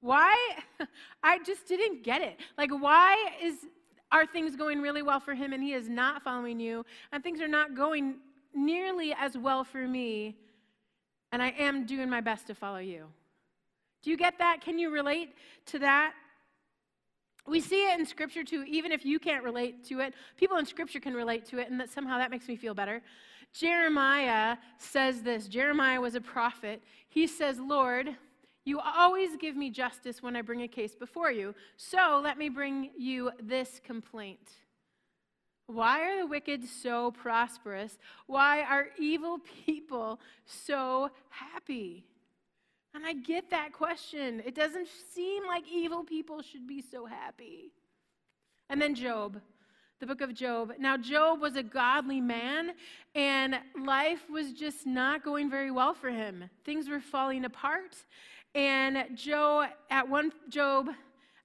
Why? 0.00 0.36
I 1.22 1.38
just 1.40 1.66
didn't 1.66 2.04
get 2.04 2.22
it. 2.22 2.38
Like, 2.56 2.70
why 2.70 3.16
is 3.42 3.54
are 4.16 4.26
things 4.26 4.56
going 4.56 4.80
really 4.80 5.02
well 5.02 5.20
for 5.20 5.34
him 5.34 5.52
and 5.52 5.62
he 5.62 5.74
is 5.74 5.88
not 5.88 6.22
following 6.22 6.58
you, 6.58 6.84
and 7.12 7.22
things 7.22 7.40
are 7.40 7.48
not 7.48 7.76
going 7.76 8.16
nearly 8.54 9.14
as 9.18 9.36
well 9.36 9.62
for 9.62 9.86
me, 9.86 10.36
and 11.32 11.42
I 11.42 11.50
am 11.58 11.84
doing 11.84 12.08
my 12.08 12.22
best 12.22 12.46
to 12.46 12.54
follow 12.54 12.78
you? 12.78 13.04
Do 14.02 14.10
you 14.10 14.16
get 14.16 14.38
that? 14.38 14.62
Can 14.62 14.78
you 14.78 14.90
relate 14.90 15.34
to 15.66 15.78
that? 15.80 16.14
We 17.46 17.60
see 17.60 17.90
it 17.90 18.00
in 18.00 18.06
Scripture 18.06 18.42
too, 18.42 18.64
even 18.66 18.90
if 18.90 19.04
you 19.04 19.18
can't 19.18 19.44
relate 19.44 19.84
to 19.86 20.00
it. 20.00 20.14
People 20.36 20.56
in 20.56 20.64
Scripture 20.66 20.98
can 20.98 21.14
relate 21.14 21.44
to 21.46 21.58
it, 21.58 21.70
and 21.70 21.78
that 21.78 21.90
somehow 21.90 22.16
that 22.18 22.30
makes 22.30 22.48
me 22.48 22.56
feel 22.56 22.74
better. 22.74 23.02
Jeremiah 23.52 24.56
says 24.78 25.22
this 25.22 25.46
Jeremiah 25.46 26.00
was 26.00 26.14
a 26.14 26.20
prophet. 26.20 26.82
He 27.08 27.26
says, 27.26 27.60
Lord, 27.60 28.16
you 28.66 28.80
always 28.80 29.36
give 29.36 29.56
me 29.56 29.70
justice 29.70 30.22
when 30.22 30.34
I 30.34 30.42
bring 30.42 30.62
a 30.62 30.68
case 30.68 30.94
before 30.94 31.30
you. 31.30 31.54
So 31.76 32.20
let 32.22 32.36
me 32.36 32.48
bring 32.48 32.90
you 32.98 33.30
this 33.40 33.80
complaint. 33.82 34.50
Why 35.68 36.02
are 36.02 36.18
the 36.18 36.26
wicked 36.26 36.64
so 36.68 37.12
prosperous? 37.12 37.96
Why 38.26 38.62
are 38.62 38.88
evil 38.98 39.38
people 39.66 40.20
so 40.44 41.10
happy? 41.30 42.04
And 42.92 43.06
I 43.06 43.12
get 43.12 43.50
that 43.50 43.72
question. 43.72 44.42
It 44.44 44.54
doesn't 44.54 44.88
seem 45.14 45.46
like 45.46 45.64
evil 45.72 46.02
people 46.02 46.42
should 46.42 46.66
be 46.66 46.82
so 46.82 47.06
happy. 47.06 47.72
And 48.68 48.82
then 48.82 48.96
Job, 48.96 49.40
the 50.00 50.06
book 50.06 50.22
of 50.22 50.34
Job. 50.34 50.72
Now, 50.78 50.96
Job 50.96 51.40
was 51.40 51.54
a 51.56 51.62
godly 51.62 52.20
man, 52.20 52.72
and 53.14 53.58
life 53.84 54.28
was 54.28 54.52
just 54.52 54.86
not 54.86 55.24
going 55.24 55.50
very 55.50 55.70
well 55.70 55.94
for 55.94 56.10
him. 56.10 56.50
Things 56.64 56.88
were 56.88 57.00
falling 57.00 57.44
apart. 57.44 57.94
And 58.56 59.04
Joe, 59.14 59.66
at 59.90 60.08
one, 60.08 60.32
Job, 60.48 60.88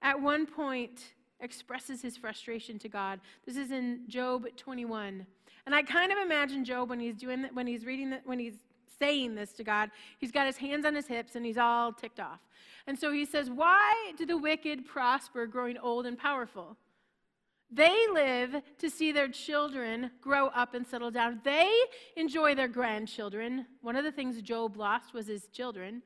at 0.02 0.20
one 0.20 0.46
point, 0.46 1.14
expresses 1.42 2.02
his 2.02 2.16
frustration 2.16 2.80
to 2.80 2.88
God. 2.88 3.20
This 3.46 3.58
is 3.58 3.72
in 3.72 4.04
Job 4.08 4.46
21. 4.56 5.26
And 5.66 5.76
I 5.76 5.84
kind 5.84 6.14
of 6.14 6.18
imagine 6.20 6.64
Job 6.64 6.90
when 6.90 7.02
he's 7.02 7.18
doing 7.18 7.48
when 7.52 7.68
he's 7.68 7.86
reading 7.86 8.16
when 8.24 8.40
he's 8.40 8.56
saying 8.98 9.36
this 9.36 9.52
to 9.54 9.64
God. 9.66 9.92
He's 10.20 10.32
got 10.32 10.48
his 10.48 10.56
hands 10.56 10.86
on 10.86 10.96
his 10.96 11.06
hips 11.06 11.36
and 11.36 11.46
he's 11.46 11.58
all 11.58 11.92
ticked 11.92 12.22
off. 12.22 12.40
And 12.88 12.98
so 12.98 13.12
he 13.12 13.26
says, 13.26 13.50
Why 13.50 14.14
do 14.18 14.26
the 14.26 14.38
wicked 14.38 14.86
prosper, 14.86 15.48
growing 15.48 15.78
old 15.78 16.06
and 16.06 16.18
powerful? 16.18 16.78
They 17.70 18.06
live 18.14 18.62
to 18.80 18.90
see 18.90 19.12
their 19.12 19.28
children 19.30 20.12
grow 20.22 20.48
up 20.48 20.76
and 20.76 20.88
settle 20.88 21.12
down. 21.12 21.42
They 21.44 21.72
enjoy 22.16 22.56
their 22.56 22.68
grandchildren. 22.70 23.66
One 23.82 23.98
of 23.98 24.06
the 24.06 24.12
things 24.14 24.42
Job 24.42 24.78
lost 24.78 25.14
was 25.14 25.28
his 25.28 25.48
children. 25.48 26.04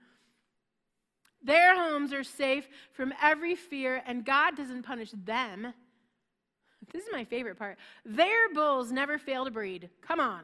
Their 1.46 1.76
homes 1.76 2.12
are 2.12 2.24
safe 2.24 2.68
from 2.92 3.14
every 3.22 3.56
fear, 3.56 4.02
and 4.08 4.26
God 4.26 4.58
doesn't 4.58 4.84
punish 4.84 5.12
them. 5.12 5.74
This 6.92 7.04
is 7.04 7.10
my 7.12 7.24
favorite 7.24 7.58
part. 7.58 7.78
Their 8.04 8.52
bulls 8.54 8.92
never 8.92 9.18
fail 9.20 9.46
to 9.46 9.52
breed. 9.52 9.90
Come 10.02 10.20
on. 10.20 10.42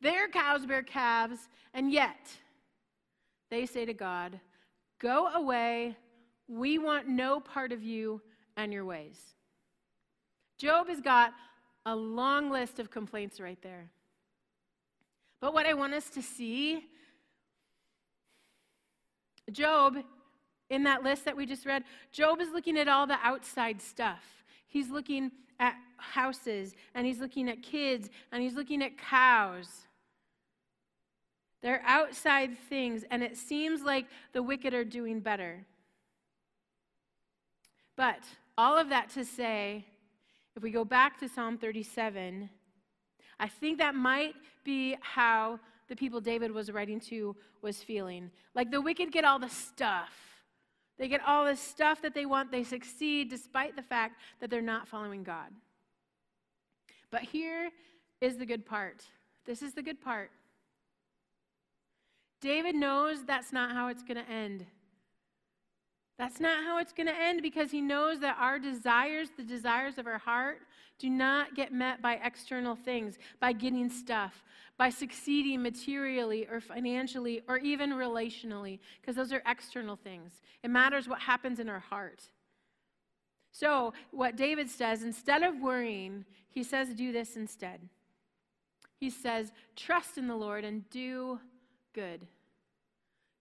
Their 0.00 0.28
cows 0.28 0.66
bear 0.66 0.82
calves, 0.82 1.48
and 1.72 1.90
yet 1.92 2.30
they 3.50 3.66
say 3.66 3.84
to 3.84 3.94
God, 3.94 4.40
Go 5.00 5.28
away. 5.28 5.96
We 6.46 6.78
want 6.78 7.08
no 7.08 7.40
part 7.40 7.72
of 7.72 7.82
you 7.82 8.20
and 8.56 8.72
your 8.72 8.84
ways. 8.84 9.18
Job 10.58 10.88
has 10.88 11.00
got 11.00 11.32
a 11.86 11.96
long 11.96 12.50
list 12.50 12.78
of 12.78 12.90
complaints 12.90 13.40
right 13.40 13.60
there. 13.62 13.90
But 15.40 15.54
what 15.54 15.66
I 15.66 15.74
want 15.74 15.94
us 15.94 16.08
to 16.10 16.22
see 16.22 16.86
Job, 19.52 19.96
in 20.70 20.84
that 20.84 21.02
list 21.02 21.24
that 21.24 21.36
we 21.36 21.46
just 21.46 21.66
read, 21.66 21.84
Job 22.12 22.40
is 22.40 22.50
looking 22.52 22.78
at 22.78 22.88
all 22.88 23.06
the 23.06 23.18
outside 23.22 23.80
stuff. 23.82 24.24
He's 24.66 24.90
looking 24.90 25.30
at 25.60 25.74
houses, 25.96 26.74
and 26.94 27.06
he's 27.06 27.20
looking 27.20 27.48
at 27.48 27.62
kids, 27.62 28.10
and 28.32 28.42
he's 28.42 28.54
looking 28.54 28.82
at 28.82 28.98
cows. 28.98 29.68
They're 31.62 31.82
outside 31.86 32.58
things, 32.68 33.04
and 33.10 33.22
it 33.22 33.36
seems 33.36 33.82
like 33.82 34.06
the 34.32 34.42
wicked 34.42 34.74
are 34.74 34.84
doing 34.84 35.20
better. 35.20 35.64
But 37.96 38.20
all 38.58 38.76
of 38.76 38.88
that 38.88 39.10
to 39.10 39.24
say, 39.24 39.86
if 40.56 40.62
we 40.62 40.70
go 40.70 40.84
back 40.84 41.18
to 41.20 41.28
Psalm 41.28 41.56
37, 41.58 42.50
I 43.40 43.48
think 43.48 43.78
that 43.78 43.94
might 43.94 44.34
be 44.64 44.96
how 45.00 45.58
the 45.88 45.96
people 45.96 46.20
David 46.20 46.50
was 46.50 46.70
writing 46.70 47.00
to 47.00 47.36
was 47.62 47.82
feeling. 47.82 48.30
Like 48.54 48.70
the 48.70 48.80
wicked 48.80 49.12
get 49.12 49.24
all 49.24 49.38
the 49.38 49.48
stuff. 49.48 50.10
They 50.98 51.08
get 51.08 51.20
all 51.26 51.44
the 51.44 51.56
stuff 51.56 52.00
that 52.02 52.14
they 52.14 52.24
want. 52.26 52.50
They 52.50 52.64
succeed 52.64 53.28
despite 53.28 53.76
the 53.76 53.82
fact 53.82 54.20
that 54.40 54.50
they're 54.50 54.62
not 54.62 54.86
following 54.88 55.24
God. 55.24 55.50
But 57.10 57.22
here 57.22 57.70
is 58.20 58.36
the 58.36 58.46
good 58.46 58.64
part. 58.64 59.04
This 59.44 59.62
is 59.62 59.74
the 59.74 59.82
good 59.82 60.00
part. 60.00 60.30
David 62.40 62.74
knows 62.74 63.24
that's 63.24 63.52
not 63.52 63.72
how 63.72 63.88
it's 63.88 64.02
going 64.02 64.22
to 64.22 64.30
end. 64.30 64.66
That's 66.18 66.38
not 66.38 66.62
how 66.62 66.78
it's 66.78 66.92
going 66.92 67.08
to 67.08 67.20
end 67.20 67.42
because 67.42 67.70
he 67.70 67.80
knows 67.80 68.20
that 68.20 68.36
our 68.38 68.58
desires, 68.58 69.30
the 69.36 69.42
desires 69.42 69.98
of 69.98 70.06
our 70.06 70.18
heart, 70.18 70.58
do 70.98 71.10
not 71.10 71.56
get 71.56 71.72
met 71.72 72.00
by 72.00 72.20
external 72.22 72.76
things, 72.76 73.18
by 73.40 73.52
getting 73.52 73.90
stuff, 73.90 74.44
by 74.78 74.90
succeeding 74.90 75.60
materially 75.60 76.46
or 76.48 76.60
financially 76.60 77.42
or 77.48 77.58
even 77.58 77.90
relationally, 77.90 78.78
because 79.00 79.16
those 79.16 79.32
are 79.32 79.42
external 79.46 79.96
things. 79.96 80.40
It 80.62 80.70
matters 80.70 81.08
what 81.08 81.20
happens 81.20 81.58
in 81.58 81.68
our 81.68 81.80
heart. 81.80 82.22
So, 83.50 83.92
what 84.10 84.36
David 84.36 84.68
says, 84.68 85.04
instead 85.04 85.42
of 85.42 85.60
worrying, 85.60 86.24
he 86.48 86.62
says, 86.64 86.88
do 86.88 87.12
this 87.12 87.36
instead. 87.36 87.80
He 88.98 89.10
says, 89.10 89.52
trust 89.76 90.18
in 90.18 90.26
the 90.26 90.36
Lord 90.36 90.64
and 90.64 90.88
do 90.90 91.38
good. 91.92 92.26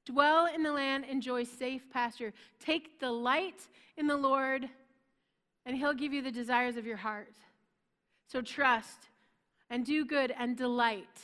Dwell 0.05 0.48
in 0.53 0.63
the 0.63 0.72
land, 0.72 1.05
enjoy 1.05 1.43
safe 1.43 1.89
pasture. 1.89 2.33
Take 2.60 3.00
delight 3.00 3.67
in 3.98 4.07
the 4.07 4.17
Lord, 4.17 4.67
and 5.65 5.77
He'll 5.77 5.93
give 5.93 6.13
you 6.13 6.22
the 6.22 6.31
desires 6.31 6.75
of 6.75 6.86
your 6.86 6.98
heart. 6.98 7.33
So 8.27 8.41
trust 8.41 9.10
and 9.69 9.86
do 9.86 10.05
good 10.05 10.33
and 10.38 10.57
delight. 10.57 11.22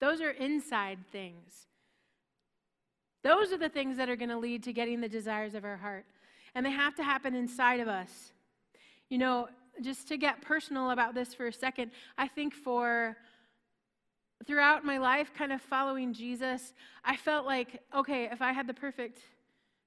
Those 0.00 0.20
are 0.20 0.30
inside 0.30 0.98
things. 1.10 1.66
Those 3.22 3.52
are 3.52 3.58
the 3.58 3.68
things 3.68 3.96
that 3.96 4.08
are 4.08 4.16
going 4.16 4.28
to 4.28 4.36
lead 4.36 4.62
to 4.64 4.72
getting 4.72 5.00
the 5.00 5.08
desires 5.08 5.54
of 5.54 5.64
our 5.64 5.76
heart. 5.76 6.04
And 6.54 6.64
they 6.64 6.70
have 6.70 6.94
to 6.96 7.02
happen 7.02 7.34
inside 7.34 7.80
of 7.80 7.88
us. 7.88 8.32
You 9.08 9.18
know, 9.18 9.48
just 9.82 10.08
to 10.08 10.16
get 10.16 10.42
personal 10.42 10.90
about 10.90 11.14
this 11.14 11.34
for 11.34 11.46
a 11.46 11.52
second, 11.52 11.90
I 12.16 12.28
think 12.28 12.54
for 12.54 13.16
throughout 14.46 14.84
my 14.84 14.98
life, 14.98 15.32
kind 15.36 15.52
of 15.52 15.60
following 15.62 16.12
Jesus, 16.12 16.74
I 17.04 17.16
felt 17.16 17.46
like, 17.46 17.82
okay, 17.94 18.28
if 18.30 18.42
I 18.42 18.52
had 18.52 18.66
the 18.66 18.74
perfect 18.74 19.20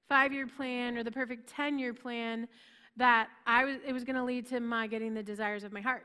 five 0.08 0.32
year 0.32 0.46
plan 0.46 0.98
or 0.98 1.04
the 1.04 1.10
perfect 1.10 1.48
10 1.48 1.78
year 1.78 1.94
plan, 1.94 2.48
that 2.96 3.28
I 3.46 3.64
was, 3.64 3.76
it 3.86 3.92
was 3.92 4.04
going 4.04 4.16
to 4.16 4.24
lead 4.24 4.46
to 4.48 4.60
my 4.60 4.86
getting 4.86 5.14
the 5.14 5.22
desires 5.22 5.64
of 5.64 5.72
my 5.72 5.80
heart. 5.80 6.04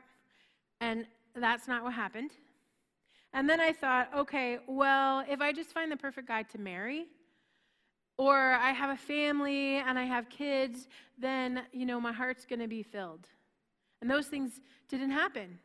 And 0.80 1.06
that's 1.34 1.66
not 1.66 1.82
what 1.82 1.92
happened. 1.92 2.30
And 3.32 3.50
then 3.50 3.60
I 3.60 3.72
thought, 3.72 4.08
okay, 4.16 4.58
well, 4.66 5.24
if 5.28 5.40
I 5.40 5.52
just 5.52 5.70
find 5.70 5.90
the 5.90 5.96
perfect 5.96 6.28
guy 6.28 6.44
to 6.44 6.58
marry, 6.58 7.06
or 8.18 8.34
I 8.36 8.70
have 8.70 8.90
a 8.90 8.96
family 8.96 9.76
and 9.76 9.98
I 9.98 10.04
have 10.04 10.30
kids, 10.30 10.88
then, 11.18 11.62
you 11.72 11.84
know, 11.84 12.00
my 12.00 12.12
heart's 12.12 12.46
going 12.46 12.60
to 12.60 12.68
be 12.68 12.82
filled. 12.82 13.26
And 14.00 14.10
those 14.10 14.26
things 14.26 14.60
didn't 14.88 15.10
happen. 15.10 15.58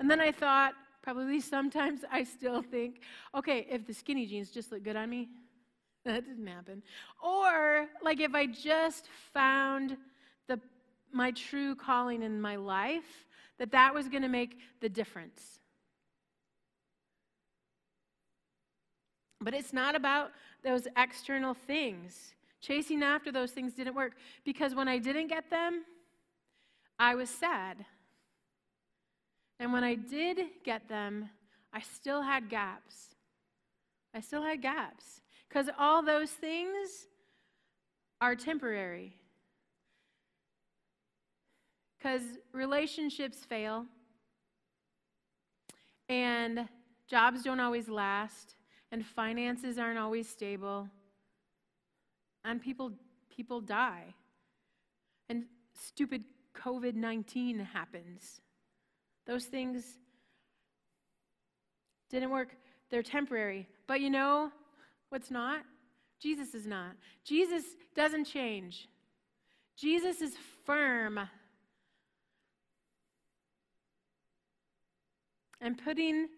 And 0.00 0.10
then 0.10 0.20
I 0.20 0.32
thought, 0.32 0.74
Probably 1.04 1.38
sometimes 1.38 2.00
I 2.10 2.24
still 2.24 2.62
think, 2.62 3.00
okay, 3.34 3.66
if 3.70 3.86
the 3.86 3.92
skinny 3.92 4.24
jeans 4.24 4.50
just 4.50 4.72
look 4.72 4.82
good 4.82 4.96
on 4.96 5.10
me, 5.10 5.28
that 6.06 6.24
didn't 6.24 6.46
happen. 6.46 6.82
Or 7.22 7.88
like 8.02 8.20
if 8.20 8.34
I 8.34 8.46
just 8.46 9.10
found 9.34 9.98
the 10.48 10.58
my 11.12 11.30
true 11.32 11.74
calling 11.74 12.22
in 12.22 12.40
my 12.40 12.56
life, 12.56 13.26
that 13.58 13.70
that 13.72 13.92
was 13.92 14.08
going 14.08 14.22
to 14.22 14.30
make 14.30 14.56
the 14.80 14.88
difference. 14.88 15.60
But 19.42 19.52
it's 19.52 19.74
not 19.74 19.94
about 19.94 20.30
those 20.64 20.88
external 20.96 21.52
things. 21.52 22.32
Chasing 22.62 23.02
after 23.02 23.30
those 23.30 23.50
things 23.50 23.74
didn't 23.74 23.94
work 23.94 24.14
because 24.42 24.74
when 24.74 24.88
I 24.88 24.96
didn't 24.96 25.26
get 25.26 25.50
them, 25.50 25.84
I 26.98 27.14
was 27.14 27.28
sad. 27.28 27.84
And 29.60 29.72
when 29.72 29.84
I 29.84 29.94
did 29.94 30.38
get 30.64 30.88
them, 30.88 31.28
I 31.72 31.80
still 31.80 32.22
had 32.22 32.48
gaps. 32.48 33.14
I 34.14 34.20
still 34.20 34.42
had 34.42 34.62
gaps 34.62 35.20
because 35.48 35.68
all 35.78 36.02
those 36.02 36.30
things 36.30 37.06
are 38.20 38.34
temporary. 38.34 39.14
Because 41.98 42.22
relationships 42.52 43.38
fail, 43.38 43.86
and 46.08 46.68
jobs 47.08 47.42
don't 47.42 47.60
always 47.60 47.88
last, 47.88 48.56
and 48.92 49.04
finances 49.04 49.78
aren't 49.78 49.98
always 49.98 50.28
stable, 50.28 50.88
and 52.44 52.60
people, 52.60 52.92
people 53.34 53.60
die, 53.60 54.14
and 55.28 55.44
stupid 55.72 56.24
COVID 56.54 56.94
19 56.94 57.58
happens. 57.58 58.40
Those 59.26 59.44
things 59.46 59.98
didn't 62.10 62.30
work. 62.30 62.56
They're 62.90 63.02
temporary. 63.02 63.68
But 63.86 64.00
you 64.00 64.10
know 64.10 64.50
what's 65.08 65.30
not? 65.30 65.62
Jesus 66.20 66.54
is 66.54 66.66
not. 66.66 66.92
Jesus 67.24 67.64
doesn't 67.94 68.24
change. 68.24 68.88
Jesus 69.76 70.20
is 70.20 70.34
firm. 70.64 71.20
And 75.60 75.82
putting 75.82 76.28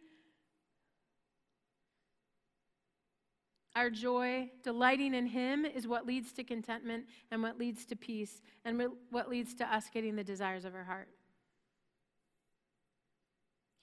our 3.75 3.91
joy, 3.91 4.49
delighting 4.65 5.15
in 5.15 5.27
Him, 5.27 5.67
is 5.67 5.87
what 5.87 6.07
leads 6.07 6.33
to 6.33 6.45
contentment 6.45 7.05
and 7.31 7.43
what 7.43 7.59
leads 7.59 7.85
to 7.87 7.97
peace 7.97 8.41
and 8.65 8.83
what 9.11 9.29
leads 9.29 9.55
to 9.55 9.75
us 9.75 9.85
getting 9.93 10.17
the 10.17 10.25
desires 10.25 10.65
of 10.65 10.75
our 10.75 10.85
heart. 10.85 11.09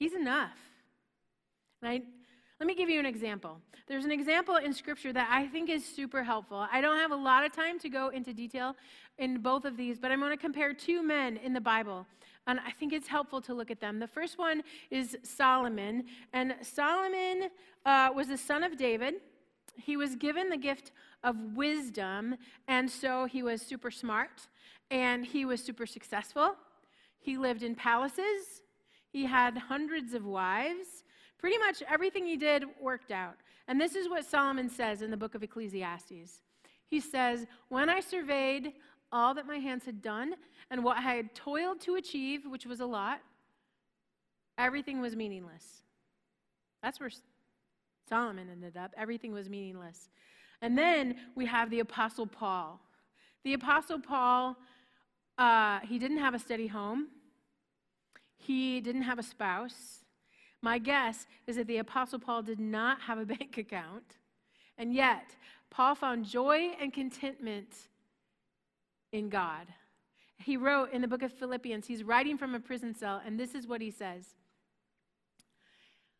He's 0.03 0.15
enough. 0.15 0.57
I, 1.81 2.01
let 2.59 2.67
me 2.67 2.75
give 2.75 2.89
you 2.89 2.99
an 2.99 3.05
example. 3.05 3.61
There's 3.87 4.03
an 4.03 4.11
example 4.11 4.57
in 4.57 4.73
Scripture 4.73 5.13
that 5.13 5.29
I 5.31 5.47
think 5.47 5.69
is 5.69 5.85
super 5.85 6.25
helpful. 6.25 6.67
I 6.69 6.81
don't 6.81 6.97
have 6.97 7.11
a 7.11 7.15
lot 7.15 7.45
of 7.45 7.53
time 7.53 7.79
to 7.79 7.87
go 7.87 8.09
into 8.09 8.33
detail 8.33 8.75
in 9.17 9.37
both 9.37 9.63
of 9.63 9.77
these, 9.77 9.99
but 9.99 10.11
I'm 10.11 10.19
going 10.19 10.31
to 10.31 10.35
compare 10.35 10.73
two 10.73 11.03
men 11.03 11.37
in 11.37 11.53
the 11.53 11.61
Bible. 11.61 12.05
And 12.47 12.59
I 12.67 12.71
think 12.71 12.91
it's 12.91 13.07
helpful 13.07 13.39
to 13.43 13.53
look 13.53 13.71
at 13.71 13.79
them. 13.79 13.97
The 13.97 14.09
first 14.09 14.37
one 14.37 14.63
is 14.91 15.15
Solomon. 15.23 16.03
And 16.33 16.55
Solomon 16.61 17.49
uh, 17.85 18.09
was 18.13 18.27
the 18.27 18.37
son 18.37 18.65
of 18.65 18.75
David. 18.75 19.13
He 19.77 19.95
was 19.95 20.17
given 20.17 20.49
the 20.49 20.57
gift 20.57 20.91
of 21.23 21.37
wisdom, 21.55 22.35
and 22.67 22.91
so 22.91 23.23
he 23.23 23.41
was 23.41 23.61
super 23.61 23.89
smart 23.89 24.49
and 24.91 25.25
he 25.25 25.45
was 25.45 25.63
super 25.63 25.85
successful. 25.85 26.55
He 27.21 27.37
lived 27.37 27.63
in 27.63 27.73
palaces, 27.73 28.62
he 29.13 29.25
had 29.25 29.57
hundreds 29.57 30.13
of 30.15 30.25
wives. 30.25 31.03
Pretty 31.37 31.57
much 31.59 31.83
everything 31.87 32.25
he 32.25 32.35
did 32.35 32.65
worked 32.81 33.11
out. 33.11 33.35
And 33.67 33.79
this 33.79 33.95
is 33.95 34.09
what 34.09 34.25
Solomon 34.25 34.69
says 34.69 35.01
in 35.01 35.11
the 35.11 35.17
book 35.17 35.35
of 35.35 35.43
Ecclesiastes. 35.43 36.41
He 36.87 36.99
says, 36.99 37.45
When 37.69 37.89
I 37.89 37.99
surveyed 37.99 38.73
all 39.11 39.35
that 39.35 39.45
my 39.45 39.57
hands 39.57 39.85
had 39.85 40.01
done 40.01 40.33
and 40.71 40.83
what 40.83 40.97
I 40.97 41.01
had 41.01 41.35
toiled 41.35 41.79
to 41.81 41.95
achieve, 41.95 42.41
which 42.47 42.65
was 42.65 42.79
a 42.79 42.85
lot, 42.85 43.19
everything 44.57 44.99
was 44.99 45.15
meaningless. 45.15 45.83
That's 46.81 46.99
where 46.99 47.11
Solomon 48.09 48.49
ended 48.51 48.75
up. 48.75 48.93
Everything 48.97 49.31
was 49.31 49.47
meaningless. 49.47 50.09
And 50.61 50.75
then 50.77 51.17
we 51.35 51.45
have 51.45 51.69
the 51.69 51.81
Apostle 51.81 52.25
Paul. 52.25 52.79
The 53.43 53.53
Apostle 53.53 53.99
Paul, 53.99 54.57
uh, 55.37 55.81
he 55.81 55.99
didn't 55.99 56.17
have 56.17 56.33
a 56.33 56.39
steady 56.39 56.67
home, 56.67 57.09
he 58.45 58.81
didn't 58.81 59.03
have 59.03 59.19
a 59.19 59.23
spouse. 59.23 60.03
My 60.61 60.77
guess 60.77 61.27
is 61.47 61.55
that 61.55 61.67
the 61.67 61.77
Apostle 61.77 62.19
Paul 62.19 62.41
did 62.41 62.59
not 62.59 63.01
have 63.01 63.17
a 63.17 63.25
bank 63.35 63.57
account. 63.57 64.17
And 64.77 64.93
yet, 64.93 65.35
Paul 65.69 65.95
found 65.95 66.25
joy 66.25 66.71
and 66.79 66.91
contentment 66.91 67.73
in 69.11 69.29
God. 69.29 69.67
He 70.37 70.57
wrote 70.57 70.91
in 70.91 71.01
the 71.01 71.07
book 71.07 71.21
of 71.21 71.31
Philippians, 71.31 71.87
he's 71.87 72.03
writing 72.03 72.37
from 72.37 72.55
a 72.55 72.59
prison 72.59 72.93
cell, 72.93 73.21
and 73.25 73.39
this 73.39 73.55
is 73.55 73.67
what 73.67 73.81
he 73.81 73.91
says. 73.91 74.35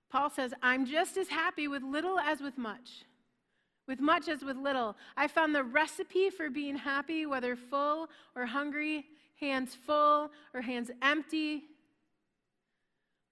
Paul 0.10 0.30
says, 0.30 0.54
I'm 0.62 0.86
just 0.86 1.18
as 1.18 1.28
happy 1.28 1.68
with 1.68 1.82
little 1.82 2.20
as 2.20 2.40
with 2.40 2.58
much, 2.58 3.04
with 3.88 4.00
much 4.00 4.30
as 4.30 4.44
with 4.44 4.58
little. 4.58 4.96
I 5.18 5.28
found 5.28 5.56
the 5.56 5.64
recipe 5.64 6.30
for 6.30 6.50
being 6.50 6.78
happy, 6.78 7.26
whether 7.26 7.56
full 7.56 8.08
or 8.36 8.46
hungry, 8.46 9.06
hands 9.40 9.76
full 9.76 10.30
or 10.54 10.62
hands 10.62 10.92
empty, 11.02 11.64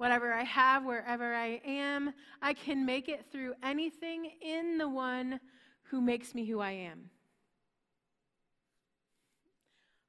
Whatever 0.02 0.34
I 0.34 0.42
have, 0.46 0.84
wherever 0.84 1.36
I 1.36 1.62
am, 1.64 2.12
I 2.42 2.56
can 2.56 2.88
make 2.88 3.08
it 3.08 3.24
through 3.32 3.54
anything 3.62 4.32
in 4.42 4.80
the 4.80 4.90
one 4.90 5.40
who 5.84 6.02
makes 6.02 6.34
me 6.34 6.44
who 6.44 6.60
I 6.60 6.72
am. 6.72 7.12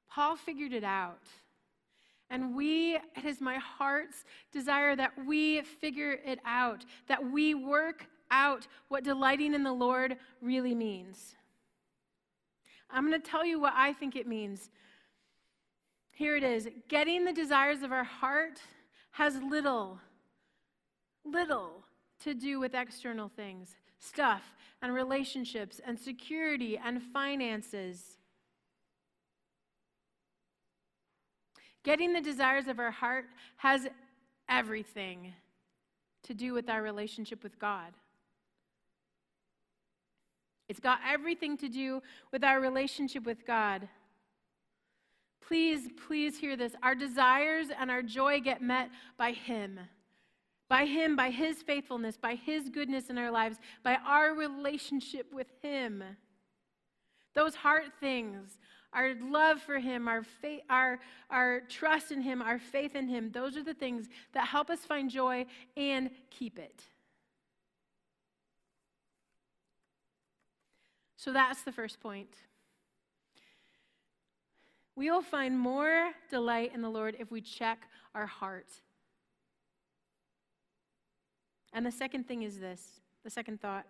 Paul 0.09 0.35
figured 0.35 0.73
it 0.73 0.83
out. 0.83 1.27
And 2.31 2.55
we, 2.55 2.95
it 2.95 3.23
is 3.23 3.39
my 3.39 3.57
heart's 3.57 4.25
desire 4.51 4.95
that 4.95 5.11
we 5.27 5.61
figure 5.61 6.17
it 6.25 6.39
out, 6.43 6.85
that 7.07 7.23
we 7.23 7.53
work 7.53 8.07
out 8.31 8.65
what 8.87 9.03
delighting 9.03 9.53
in 9.53 9.61
the 9.61 9.71
Lord 9.71 10.17
really 10.41 10.73
means. 10.73 11.35
I'm 12.89 13.07
going 13.07 13.21
to 13.21 13.29
tell 13.29 13.45
you 13.45 13.59
what 13.59 13.73
I 13.75 13.93
think 13.93 14.15
it 14.15 14.25
means. 14.25 14.71
Here 16.13 16.35
it 16.35 16.43
is 16.43 16.67
getting 16.87 17.25
the 17.25 17.31
desires 17.31 17.83
of 17.83 17.91
our 17.91 18.03
heart 18.03 18.59
has 19.13 19.41
little, 19.41 19.99
little 21.23 21.83
to 22.23 22.33
do 22.33 22.59
with 22.59 22.73
external 22.73 23.29
things, 23.29 23.75
stuff 23.99 24.41
and 24.81 24.93
relationships 24.93 25.79
and 25.85 25.97
security 25.97 26.77
and 26.77 27.01
finances. 27.01 28.17
Getting 31.83 32.13
the 32.13 32.21
desires 32.21 32.67
of 32.67 32.79
our 32.79 32.91
heart 32.91 33.25
has 33.57 33.87
everything 34.49 35.33
to 36.23 36.33
do 36.33 36.53
with 36.53 36.69
our 36.69 36.81
relationship 36.81 37.43
with 37.43 37.59
God. 37.59 37.93
It's 40.69 40.79
got 40.79 40.99
everything 41.07 41.57
to 41.57 41.69
do 41.69 42.01
with 42.31 42.43
our 42.43 42.59
relationship 42.59 43.25
with 43.25 43.45
God. 43.45 43.87
Please, 45.47 45.89
please 46.07 46.37
hear 46.37 46.55
this. 46.55 46.73
Our 46.81 46.95
desires 46.95 47.67
and 47.77 47.91
our 47.91 48.01
joy 48.01 48.39
get 48.39 48.61
met 48.61 48.89
by 49.17 49.31
Him. 49.31 49.79
By 50.69 50.85
Him, 50.85 51.15
by 51.15 51.29
His 51.29 51.61
faithfulness, 51.61 52.17
by 52.17 52.35
His 52.35 52.69
goodness 52.69 53.09
in 53.09 53.17
our 53.17 53.31
lives, 53.31 53.57
by 53.83 53.97
our 54.05 54.33
relationship 54.33 55.33
with 55.33 55.47
Him. 55.61 56.03
Those 57.33 57.55
heart 57.55 57.85
things, 57.99 58.59
our 58.93 59.13
love 59.21 59.59
for 59.61 59.79
Him, 59.79 60.07
our, 60.07 60.23
faith, 60.23 60.61
our, 60.69 60.99
our 61.29 61.61
trust 61.61 62.11
in 62.11 62.21
Him, 62.21 62.41
our 62.41 62.59
faith 62.59 62.95
in 62.95 63.07
Him, 63.07 63.31
those 63.31 63.57
are 63.57 63.63
the 63.63 63.73
things 63.73 64.07
that 64.33 64.47
help 64.47 64.69
us 64.69 64.79
find 64.79 65.09
joy 65.09 65.45
and 65.75 66.09
keep 66.29 66.57
it. 66.57 66.83
So 71.17 71.31
that's 71.31 71.63
the 71.63 71.71
first 71.71 71.99
point. 72.01 72.35
We 74.95 75.09
will 75.09 75.21
find 75.21 75.57
more 75.57 76.11
delight 76.29 76.71
in 76.73 76.81
the 76.81 76.89
Lord 76.89 77.15
if 77.19 77.31
we 77.31 77.41
check 77.41 77.79
our 78.13 78.27
heart. 78.27 78.67
And 81.73 81.85
the 81.85 81.91
second 81.91 82.27
thing 82.27 82.43
is 82.43 82.59
this 82.59 83.01
the 83.23 83.29
second 83.29 83.61
thought. 83.61 83.85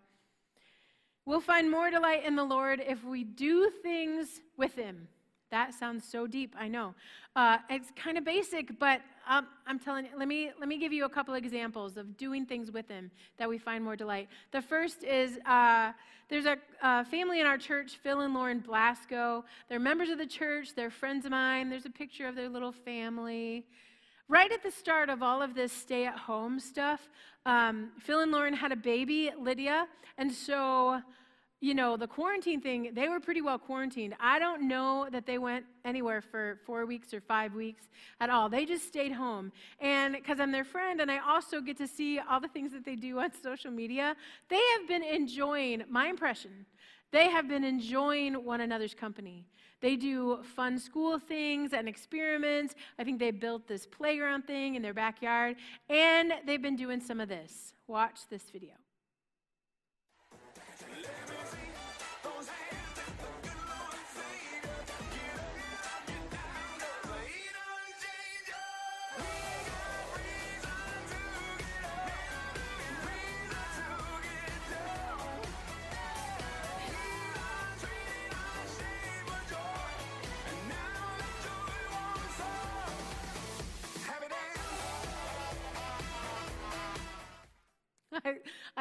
We'll 1.26 1.42
find 1.42 1.72
more 1.72 1.90
delight 1.90 2.26
in 2.26 2.36
the 2.36 2.44
Lord 2.44 2.82
if 2.86 3.04
we 3.04 3.24
do 3.24 3.70
things 3.82 4.42
with 4.58 4.76
Him. 4.76 5.08
That 5.52 5.74
sounds 5.74 6.04
so 6.04 6.28
deep, 6.28 6.56
I 6.58 6.68
know. 6.68 6.96
Uh, 7.36 7.60
it's 7.70 7.92
kind 7.96 8.18
of 8.18 8.26
basic, 8.26 8.80
but 8.80 9.02
um, 9.28 9.48
I'm 9.66 9.80
telling 9.80 10.06
you, 10.06 10.12
let 10.18 10.28
me, 10.28 10.52
let 10.60 10.68
me 10.68 10.78
give 10.78 10.92
you 10.92 11.06
a 11.06 11.10
couple 11.10 11.34
examples 11.34 11.98
of 11.98 12.18
doing 12.18 12.46
things 12.46 12.72
with 12.72 12.88
Him 12.88 13.12
that 13.38 13.48
we 13.48 13.58
find 13.58 13.84
more 13.84 13.96
delight. 13.96 14.28
The 14.52 14.62
first 14.62 15.04
is 15.04 15.40
uh, 15.46 15.94
there's 16.30 16.46
a, 16.46 16.58
a 16.82 17.06
family 17.06 17.40
in 17.40 17.46
our 17.46 17.58
church, 17.58 17.98
Phil 18.02 18.22
and 18.22 18.34
Lauren 18.34 18.60
Blasco. 18.60 19.46
They're 19.70 19.80
members 19.80 20.10
of 20.10 20.18
the 20.18 20.26
church, 20.26 20.76
they're 20.76 20.90
friends 20.90 21.26
of 21.26 21.32
mine. 21.32 21.70
There's 21.70 21.86
a 21.86 21.92
picture 21.92 22.28
of 22.28 22.36
their 22.36 22.50
little 22.50 22.72
family. 22.72 23.66
Right 24.28 24.52
at 24.52 24.64
the 24.64 24.72
start 24.72 25.10
of 25.10 25.22
all 25.22 25.42
of 25.42 25.54
this 25.54 25.72
stay 25.72 26.06
at 26.06 26.18
home 26.18 26.60
stuff, 26.60 27.02
um, 27.46 27.92
Phil 28.00 28.22
and 28.22 28.32
Lauren 28.32 28.54
had 28.54 28.72
a 28.72 28.76
baby, 28.76 29.32
Lydia, 29.38 29.86
and 30.18 30.32
so 30.32 31.02
you 31.64 31.74
know, 31.74 31.96
the 31.96 32.08
quarantine 32.08 32.60
thing, 32.60 32.92
they 32.94 33.08
were 33.08 33.22
pretty 33.22 33.40
well 33.40 33.58
quarantined. 33.58 34.16
I 34.20 34.38
don't 34.38 34.68
know 34.68 35.08
that 35.10 35.26
they 35.26 35.38
went 35.38 35.64
anywhere 35.86 36.20
for 36.22 36.60
four 36.66 36.86
weeks 36.86 37.14
or 37.14 37.22
five 37.22 37.56
weeks 37.56 37.84
at 38.20 38.30
all. 38.30 38.50
They 38.50 38.66
just 38.66 38.86
stayed 38.86 39.14
home. 39.14 39.50
And 39.80 40.14
because 40.14 40.42
I'm 40.42 40.52
their 40.52 40.66
friend 40.66 41.00
and 41.00 41.10
I 41.10 41.20
also 41.20 41.62
get 41.62 41.78
to 41.78 41.88
see 41.88 42.20
all 42.20 42.42
the 42.42 42.50
things 42.50 42.74
that 42.74 42.84
they 42.84 42.98
do 42.98 43.18
on 43.20 43.32
social 43.42 43.72
media, 43.72 44.18
they 44.50 44.60
have 44.78 44.90
been 44.90 45.04
enjoying, 45.04 45.86
my 45.90 46.08
impression, 46.08 46.66
they 47.14 47.30
have 47.30 47.48
been 47.48 47.64
enjoying 47.64 48.34
one 48.44 48.60
another's 48.60 48.94
company. 48.94 49.46
They 49.80 49.96
do 49.96 50.40
fun 50.44 50.78
school 50.78 51.18
things 51.18 51.72
and 51.72 51.88
experiments. 51.88 52.76
I 53.00 53.06
think 53.06 53.20
they 53.20 53.32
built 53.32 53.70
this 53.70 53.86
playground 53.86 54.48
thing 54.48 54.76
in 54.76 54.82
their 54.82 54.94
backyard. 54.94 55.56
And 55.90 56.34
they've 56.46 56.62
been 56.62 56.76
doing 56.76 57.00
some 57.00 57.22
of 57.22 57.30
this. 57.30 57.74
Watch 57.88 58.28
this 58.30 58.50
video. 58.50 58.83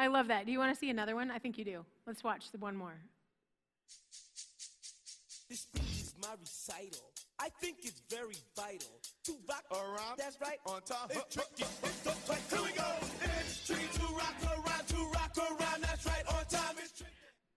I, 0.03 0.05
I 0.05 0.07
love 0.07 0.27
that. 0.27 0.45
Do 0.45 0.51
you 0.51 0.59
want 0.59 0.73
to 0.73 0.79
see 0.79 0.89
another 0.89 1.15
one? 1.15 1.31
I 1.31 1.39
think 1.39 1.57
you 1.57 1.65
do. 1.65 1.85
Let's 2.05 2.23
watch 2.23 2.51
the 2.51 2.57
one 2.57 2.75
more. 2.75 2.95
This 5.49 5.61
speech 5.61 6.01
is 6.01 6.13
my 6.21 6.29
recital. 6.39 6.99
I 7.39 7.49
think 7.61 7.77
it's 7.83 8.01
very 8.09 8.35
vital 8.55 8.99
to 9.25 9.35
rock 9.47 9.63
around. 9.71 10.17
That's 10.17 10.39
right. 10.41 10.59
On 10.65 10.81
top. 10.81 11.11
It's 11.11 11.35
tricky. 11.35 11.63
It's 11.83 12.03
so 12.03 12.11
tight. 12.27 12.41
Here 12.49 12.63
we 12.63 12.71
go. 12.71 12.85
It's 13.39 13.65
tricky 13.65 13.87
to 13.93 14.05
rock 14.13 14.35
around. 14.43 14.87
To 14.87 14.97
rock 15.13 15.37
around. 15.37 15.83
That's 15.83 16.05
right. 16.05 16.23
On 16.27 16.45
time. 16.45 16.75
It's 16.77 16.97
tricky. 16.97 17.11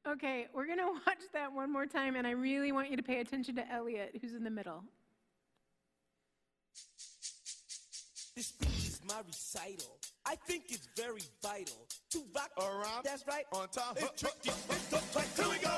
Okay, 0.08 0.46
we're 0.54 0.66
going 0.66 0.78
to 0.86 1.00
watch 1.06 1.22
that 1.32 1.52
one 1.52 1.72
more 1.72 1.86
time, 1.86 2.14
and 2.14 2.26
I 2.26 2.30
really 2.30 2.70
want 2.70 2.90
you 2.90 2.96
to 2.96 3.02
pay 3.02 3.20
attention 3.20 3.56
to 3.56 3.72
Elliot, 3.72 4.18
who's 4.20 4.34
in 4.34 4.44
the 4.44 4.50
middle. 4.50 4.84
This 8.36 8.46
speech 8.48 8.68
is 8.68 9.00
my 9.08 9.20
recital. 9.26 9.96
I 10.24 10.36
think 10.36 10.64
it's 10.68 10.88
very 10.96 11.22
vital 11.42 11.86
to 12.16 12.24
rock 12.34 12.50
around. 12.58 13.04
That's 13.04 13.26
right. 13.26 13.44
On 13.52 13.68
top. 13.68 13.98
It's 13.98 14.20
tricky. 14.20 14.50
It's 14.50 14.88
so 14.88 14.98
tight. 15.12 15.28
Here 15.36 15.48
we 15.48 15.58
go. 15.58 15.74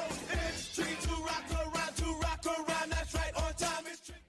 It's 0.48 0.74
tricky 0.74 0.94
to 1.06 1.14
rock 1.22 1.44
around. 1.52 1.96
To 1.96 2.04
rock 2.20 2.46
around. 2.46 2.90
That's 2.90 3.14
right. 3.14 3.34
On 3.36 3.52
time. 3.54 3.84
It's 3.86 4.00
tricky. 4.00 4.22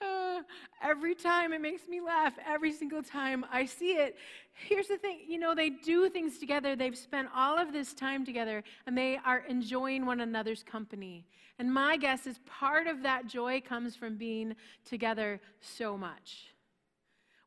Uh, 0.00 0.42
every 0.82 1.14
time 1.14 1.52
it 1.52 1.60
makes 1.60 1.86
me 1.88 2.00
laugh, 2.00 2.34
every 2.44 2.72
single 2.72 3.02
time 3.02 3.46
I 3.52 3.66
see 3.66 3.92
it. 3.92 4.16
Here's 4.52 4.88
the 4.88 4.98
thing 4.98 5.20
you 5.28 5.38
know, 5.38 5.54
they 5.54 5.70
do 5.70 6.08
things 6.08 6.38
together. 6.38 6.74
They've 6.74 6.98
spent 6.98 7.28
all 7.34 7.56
of 7.56 7.72
this 7.72 7.94
time 7.94 8.26
together 8.26 8.64
and 8.86 8.98
they 8.98 9.18
are 9.24 9.44
enjoying 9.48 10.04
one 10.04 10.20
another's 10.20 10.64
company. 10.64 11.24
And 11.58 11.72
my 11.72 11.96
guess 11.96 12.26
is 12.26 12.40
part 12.46 12.88
of 12.88 13.04
that 13.04 13.28
joy 13.28 13.60
comes 13.60 13.94
from 13.94 14.16
being 14.16 14.56
together 14.84 15.40
so 15.60 15.96
much. 15.96 16.51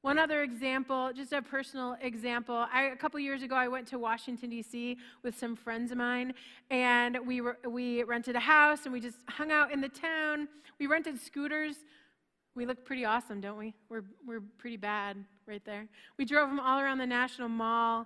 One 0.05 0.19
other 0.19 0.43
example, 0.43 1.09
just 1.15 1.33
a 1.33 1.41
personal 1.41 1.97
example. 1.99 2.67
I, 2.71 2.91
a 2.93 2.95
couple 2.95 3.19
years 3.19 3.41
ago, 3.41 3.55
I 3.55 3.67
went 3.67 3.87
to 3.87 3.97
Washington, 3.97 4.51
D.C. 4.51 4.99
with 5.23 5.35
some 5.35 5.55
friends 5.55 5.91
of 5.91 5.97
mine, 5.97 6.35
and 6.69 7.17
we, 7.25 7.41
were, 7.41 7.57
we 7.67 8.03
rented 8.03 8.35
a 8.35 8.39
house 8.39 8.81
and 8.83 8.93
we 8.93 8.99
just 8.99 9.17
hung 9.27 9.51
out 9.51 9.71
in 9.71 9.81
the 9.81 9.89
town. 9.89 10.47
We 10.77 10.85
rented 10.85 11.19
scooters. 11.19 11.77
We 12.53 12.67
look 12.67 12.85
pretty 12.85 13.03
awesome, 13.03 13.41
don't 13.41 13.57
we? 13.57 13.73
We're, 13.89 14.03
we're 14.27 14.43
pretty 14.59 14.77
bad 14.77 15.17
right 15.47 15.65
there. 15.65 15.87
We 16.19 16.25
drove 16.25 16.49
them 16.49 16.59
all 16.59 16.79
around 16.79 16.99
the 16.99 17.07
National 17.07 17.49
Mall, 17.49 18.05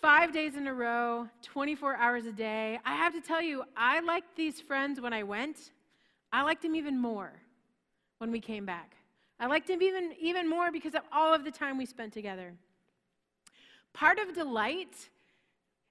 five 0.00 0.32
days 0.32 0.54
in 0.54 0.68
a 0.68 0.72
row, 0.72 1.26
24 1.42 1.96
hours 1.96 2.24
a 2.26 2.32
day. 2.32 2.78
I 2.84 2.94
have 2.94 3.12
to 3.14 3.20
tell 3.20 3.42
you, 3.42 3.64
I 3.76 3.98
liked 3.98 4.36
these 4.36 4.60
friends 4.60 5.00
when 5.00 5.12
I 5.12 5.24
went. 5.24 5.72
I 6.32 6.42
liked 6.42 6.62
them 6.62 6.76
even 6.76 6.96
more 6.96 7.32
when 8.18 8.30
we 8.30 8.38
came 8.38 8.64
back. 8.64 8.94
I 9.44 9.46
liked 9.46 9.68
him 9.68 9.82
even, 9.82 10.14
even 10.18 10.48
more 10.48 10.72
because 10.72 10.94
of 10.94 11.02
all 11.12 11.34
of 11.34 11.44
the 11.44 11.50
time 11.50 11.76
we 11.76 11.84
spent 11.84 12.14
together. 12.14 12.54
Part 13.92 14.18
of 14.18 14.34
delight 14.34 15.10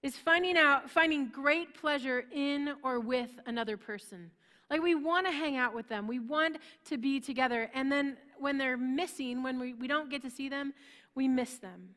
is 0.02 0.18
finding 0.18 0.58
out, 0.58 0.90
finding 0.90 1.28
great 1.28 1.76
pleasure 1.80 2.26
in 2.34 2.74
or 2.82 3.00
with 3.00 3.30
another 3.46 3.78
person. 3.78 4.32
Like 4.72 4.82
we 4.82 4.96
want 4.96 5.28
to 5.28 5.32
hang 5.32 5.56
out 5.56 5.76
with 5.76 5.88
them, 5.88 6.08
we 6.08 6.18
want 6.18 6.58
to 6.86 6.98
be 6.98 7.20
together. 7.20 7.70
And 7.76 7.92
then 7.92 8.18
when 8.40 8.58
they're 8.58 8.76
missing, 8.76 9.44
when 9.44 9.60
we, 9.60 9.76
we 9.76 9.88
don't 9.88 10.10
get 10.10 10.24
to 10.24 10.32
see 10.32 10.50
them, 10.50 10.74
we 11.14 11.28
miss 11.28 11.60
them. 11.60 11.90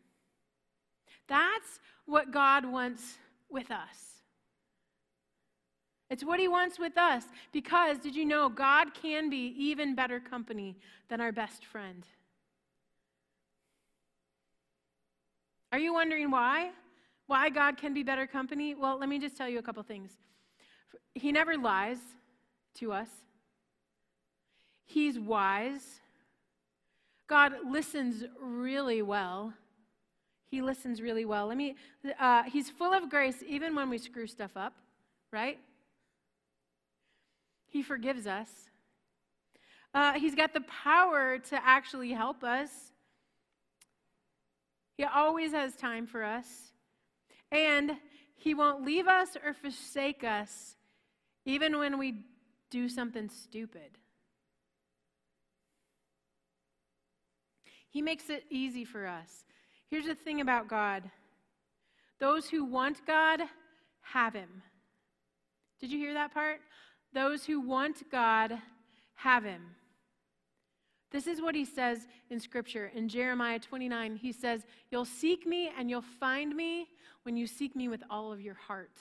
That's 1.27 1.81
what 2.05 2.33
God 2.33 2.67
wants 2.67 3.17
with 3.49 3.71
us. 3.71 4.16
It's 6.09 6.25
what 6.25 6.39
he 6.39 6.49
wants 6.49 6.79
with 6.79 6.97
us 6.97 7.25
because 7.53 7.99
did 7.99 8.15
you 8.15 8.25
know 8.25 8.49
God 8.49 8.95
can 8.95 9.29
be 9.29 9.55
even 9.59 9.95
better 9.95 10.21
company 10.21 10.77
than 11.09 11.21
our 11.21 11.33
best 11.33 11.65
friend? 11.65 12.07
Are 15.73 15.79
you 15.79 15.93
wondering 15.93 16.31
why? 16.31 16.71
Why 17.27 17.51
God 17.51 17.77
can 17.77 17.93
be 17.93 18.03
better 18.03 18.27
company? 18.27 18.75
Well, 18.75 18.99
let 18.99 19.09
me 19.09 19.19
just 19.19 19.37
tell 19.37 19.49
you 19.49 19.59
a 19.59 19.63
couple 19.63 19.83
things. 19.83 20.13
He 21.15 21.33
never 21.33 21.57
lies 21.57 21.99
to 22.77 22.93
us, 22.93 23.09
He's 24.87 25.19
wise. 25.19 26.01
God 27.27 27.55
listens 27.69 28.23
really 28.41 29.03
well. 29.03 29.53
He 30.49 30.63
listens 30.63 31.03
really 31.03 31.25
well. 31.25 31.49
Let 31.49 31.57
me, 31.57 31.75
uh, 32.21 32.45
he's 32.45 32.71
full 32.71 32.95
of 32.95 33.11
grace 33.11 33.43
even 33.47 33.75
when 33.75 33.91
we 33.91 33.99
screw 33.99 34.29
stuff 34.29 34.53
up, 34.57 34.75
right? 35.33 35.59
He 37.69 37.83
forgives 37.83 38.27
us. 38.27 38.49
Uh, 39.95 40.13
he's 40.15 40.35
got 40.35 40.53
the 40.53 40.65
power 40.85 41.39
to 41.39 41.59
actually 41.65 42.13
help 42.13 42.45
us. 42.45 42.71
He 44.97 45.05
always 45.05 45.53
has 45.53 45.75
time 45.77 46.07
for 46.07 46.23
us. 46.23 46.73
And 47.51 47.93
He 48.37 48.55
won't 48.55 48.85
leave 48.85 49.07
us 49.07 49.37
or 49.45 49.55
forsake 49.55 50.25
us, 50.25 50.77
even 51.45 51.79
when 51.79 51.99
we 51.99 52.25
do 52.71 52.89
something 52.89 53.29
stupid. 53.29 53.99
He 57.89 58.03
makes 58.03 58.29
it 58.29 58.45
easy 58.51 58.85
for 58.85 59.07
us. 59.07 59.45
Here's 59.89 60.07
the 60.07 60.15
thing 60.15 60.41
about 60.41 60.69
God 60.69 61.11
those 62.19 62.49
who 62.49 62.65
want 62.65 63.07
God 63.07 63.41
have 64.03 64.35
Him. 64.35 64.63
Did 65.81 65.91
you 65.91 65.99
hear 65.99 66.15
that 66.15 66.33
part? 66.33 66.61
Those 67.13 67.45
who 67.45 67.61
want 67.61 68.11
God 68.11 68.59
have 69.15 69.45
him. 69.45 69.63
This 71.11 71.27
is 71.27 71.41
what 71.41 71.55
he 71.55 71.65
says 71.65 72.07
in 72.31 72.41
Scripture. 72.41 72.91
In 72.95 73.09
Jeremiah 73.09 73.59
29, 73.59 74.17
he 74.17 74.33
says, 74.33 74.67
You'll 74.91 75.05
seek 75.05 75.47
me 75.47 75.71
and 75.79 75.89
you'll 75.89 76.03
find 76.03 76.55
me 76.55 76.89
when 77.23 77.37
you 77.37 77.47
seek 77.47 77.75
me 77.75 77.89
with 77.89 78.03
all 78.11 78.33
of 78.33 78.41
your 78.41 78.55
heart. 78.55 78.99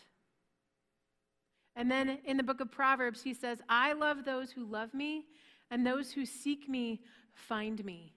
And 1.76 1.91
then 1.91 2.20
in 2.26 2.38
the 2.38 2.44
book 2.44 2.62
of 2.62 2.72
Proverbs, 2.72 3.22
he 3.22 3.34
says, 3.34 3.60
I 3.68 3.94
love 3.94 4.24
those 4.24 4.52
who 4.52 4.63
love 4.63 4.94
me, 4.94 5.26
and 5.70 5.86
those 5.86 6.12
who 6.12 6.26
seek 6.26 6.70
me 6.70 7.02
find 7.34 7.84
me. 7.84 8.13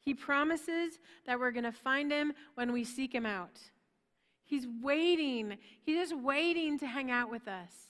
He 0.00 0.14
promises 0.14 0.98
that 1.26 1.38
we're 1.38 1.52
going 1.52 1.64
to 1.64 1.72
find 1.72 2.10
him 2.10 2.32
when 2.54 2.72
we 2.72 2.84
seek 2.84 3.14
him 3.14 3.26
out. 3.26 3.58
He's 4.44 4.66
waiting, 4.82 5.56
he's 5.82 5.96
just 5.96 6.20
waiting 6.20 6.78
to 6.80 6.86
hang 6.86 7.10
out 7.10 7.30
with 7.30 7.46
us. 7.46 7.89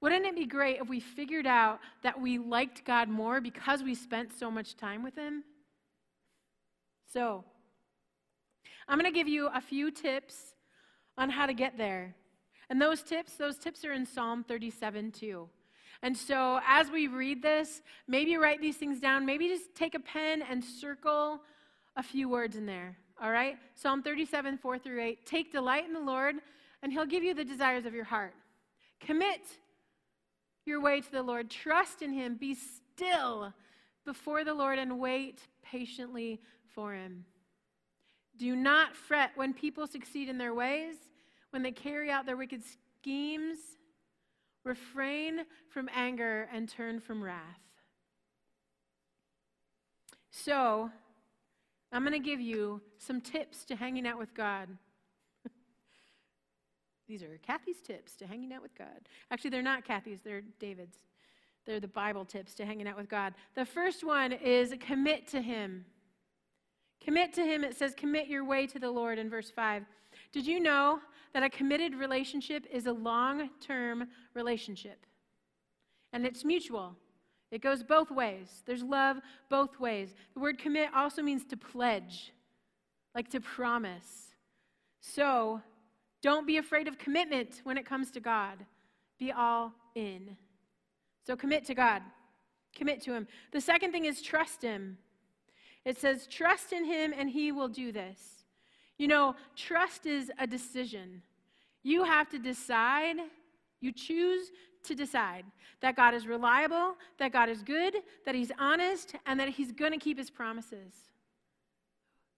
Wouldn't 0.00 0.26
it 0.26 0.36
be 0.36 0.46
great 0.46 0.80
if 0.80 0.88
we 0.88 1.00
figured 1.00 1.46
out 1.46 1.80
that 2.02 2.20
we 2.20 2.38
liked 2.38 2.84
God 2.84 3.08
more 3.08 3.40
because 3.40 3.82
we 3.82 3.94
spent 3.94 4.32
so 4.32 4.50
much 4.50 4.76
time 4.76 5.02
with 5.02 5.16
Him? 5.16 5.42
So, 7.12 7.44
I'm 8.86 8.98
going 8.98 9.12
to 9.12 9.18
give 9.18 9.28
you 9.28 9.48
a 9.48 9.60
few 9.60 9.90
tips 9.90 10.54
on 11.16 11.30
how 11.30 11.46
to 11.46 11.52
get 11.52 11.76
there. 11.76 12.14
And 12.70 12.80
those 12.80 13.02
tips, 13.02 13.34
those 13.34 13.58
tips 13.58 13.84
are 13.84 13.92
in 13.92 14.06
Psalm 14.06 14.44
37 14.44 15.10
too. 15.10 15.48
And 16.02 16.16
so, 16.16 16.60
as 16.66 16.90
we 16.90 17.08
read 17.08 17.42
this, 17.42 17.82
maybe 18.06 18.36
write 18.36 18.60
these 18.60 18.76
things 18.76 19.00
down. 19.00 19.26
Maybe 19.26 19.48
just 19.48 19.74
take 19.74 19.94
a 19.94 20.00
pen 20.00 20.42
and 20.48 20.62
circle 20.62 21.40
a 21.96 22.02
few 22.02 22.28
words 22.28 22.56
in 22.56 22.66
there. 22.66 22.96
All 23.20 23.32
right? 23.32 23.56
Psalm 23.74 24.02
37, 24.02 24.58
4 24.58 24.78
through 24.78 25.02
8. 25.02 25.26
Take 25.26 25.50
delight 25.50 25.86
in 25.86 25.92
the 25.92 26.00
Lord, 26.00 26.36
and 26.82 26.92
He'll 26.92 27.04
give 27.04 27.24
you 27.24 27.34
the 27.34 27.44
desires 27.44 27.84
of 27.84 27.94
your 27.94 28.04
heart. 28.04 28.34
Commit 29.00 29.40
your 30.68 30.80
way 30.80 31.00
to 31.00 31.10
the 31.10 31.22
Lord. 31.22 31.50
Trust 31.50 32.02
in 32.02 32.12
Him. 32.12 32.36
Be 32.36 32.54
still 32.54 33.52
before 34.04 34.44
the 34.44 34.54
Lord 34.54 34.78
and 34.78 35.00
wait 35.00 35.40
patiently 35.62 36.40
for 36.74 36.94
Him. 36.94 37.24
Do 38.36 38.54
not 38.54 38.94
fret 38.94 39.32
when 39.34 39.52
people 39.52 39.86
succeed 39.86 40.28
in 40.28 40.38
their 40.38 40.54
ways, 40.54 40.94
when 41.50 41.62
they 41.62 41.72
carry 41.72 42.10
out 42.10 42.26
their 42.26 42.36
wicked 42.36 42.62
schemes. 43.00 43.58
Refrain 44.64 45.40
from 45.70 45.88
anger 45.94 46.48
and 46.52 46.68
turn 46.68 47.00
from 47.00 47.22
wrath. 47.22 47.60
So, 50.30 50.90
I'm 51.90 52.02
going 52.02 52.12
to 52.12 52.18
give 52.18 52.40
you 52.40 52.80
some 52.98 53.20
tips 53.20 53.64
to 53.64 53.76
hanging 53.76 54.06
out 54.06 54.18
with 54.18 54.34
God. 54.34 54.68
These 57.08 57.22
are 57.22 57.38
Kathy's 57.42 57.80
tips 57.80 58.14
to 58.16 58.26
hanging 58.26 58.52
out 58.52 58.62
with 58.62 58.76
God. 58.76 59.08
Actually, 59.30 59.50
they're 59.50 59.62
not 59.62 59.84
Kathy's, 59.84 60.20
they're 60.20 60.42
David's. 60.60 60.98
They're 61.64 61.80
the 61.80 61.88
Bible 61.88 62.24
tips 62.24 62.54
to 62.54 62.66
hanging 62.66 62.88
out 62.88 62.96
with 62.96 63.08
God. 63.08 63.34
The 63.54 63.64
first 63.64 64.04
one 64.04 64.32
is 64.32 64.74
commit 64.80 65.26
to 65.28 65.42
Him. 65.42 65.84
Commit 67.02 67.32
to 67.34 67.42
Him, 67.42 67.62
it 67.62 67.76
says, 67.76 67.94
commit 67.94 68.26
your 68.26 68.44
way 68.44 68.66
to 68.66 68.78
the 68.78 68.90
Lord 68.90 69.18
in 69.18 69.28
verse 69.28 69.50
5. 69.50 69.84
Did 70.32 70.46
you 70.46 70.60
know 70.60 71.00
that 71.34 71.42
a 71.42 71.50
committed 71.50 71.94
relationship 71.94 72.66
is 72.72 72.86
a 72.86 72.92
long 72.92 73.50
term 73.60 74.08
relationship? 74.34 75.04
And 76.12 76.24
it's 76.24 76.44
mutual. 76.44 76.96
It 77.50 77.62
goes 77.62 77.82
both 77.82 78.10
ways. 78.10 78.62
There's 78.66 78.82
love 78.82 79.18
both 79.48 79.78
ways. 79.78 80.14
The 80.34 80.40
word 80.40 80.58
commit 80.58 80.90
also 80.94 81.22
means 81.22 81.44
to 81.46 81.56
pledge, 81.56 82.32
like 83.14 83.28
to 83.30 83.40
promise. 83.40 84.34
So 85.00 85.62
don't 86.22 86.46
be 86.46 86.56
afraid 86.56 86.88
of 86.88 86.98
commitment 86.98 87.60
when 87.64 87.78
it 87.78 87.86
comes 87.86 88.10
to 88.12 88.20
God. 88.20 88.58
Be 89.18 89.32
all 89.32 89.72
in. 89.94 90.36
So 91.26 91.36
commit 91.36 91.64
to 91.66 91.74
God, 91.74 92.02
commit 92.74 93.02
to 93.02 93.12
Him. 93.12 93.26
The 93.52 93.60
second 93.60 93.92
thing 93.92 94.06
is 94.06 94.22
trust 94.22 94.62
Him. 94.62 94.98
It 95.84 95.98
says, 95.98 96.26
trust 96.26 96.72
in 96.72 96.84
Him 96.84 97.12
and 97.16 97.28
He 97.28 97.52
will 97.52 97.68
do 97.68 97.92
this. 97.92 98.44
You 98.98 99.08
know, 99.08 99.36
trust 99.54 100.06
is 100.06 100.30
a 100.38 100.46
decision. 100.46 101.22
You 101.82 102.04
have 102.04 102.28
to 102.30 102.38
decide, 102.38 103.16
you 103.80 103.92
choose 103.92 104.50
to 104.84 104.94
decide 104.94 105.44
that 105.80 105.96
God 105.96 106.14
is 106.14 106.26
reliable, 106.26 106.94
that 107.18 107.32
God 107.32 107.48
is 107.48 107.62
good, 107.62 107.94
that 108.26 108.34
He's 108.34 108.50
honest, 108.58 109.14
and 109.26 109.38
that 109.38 109.50
He's 109.50 109.70
going 109.72 109.92
to 109.92 109.98
keep 109.98 110.18
His 110.18 110.30
promises. 110.30 110.94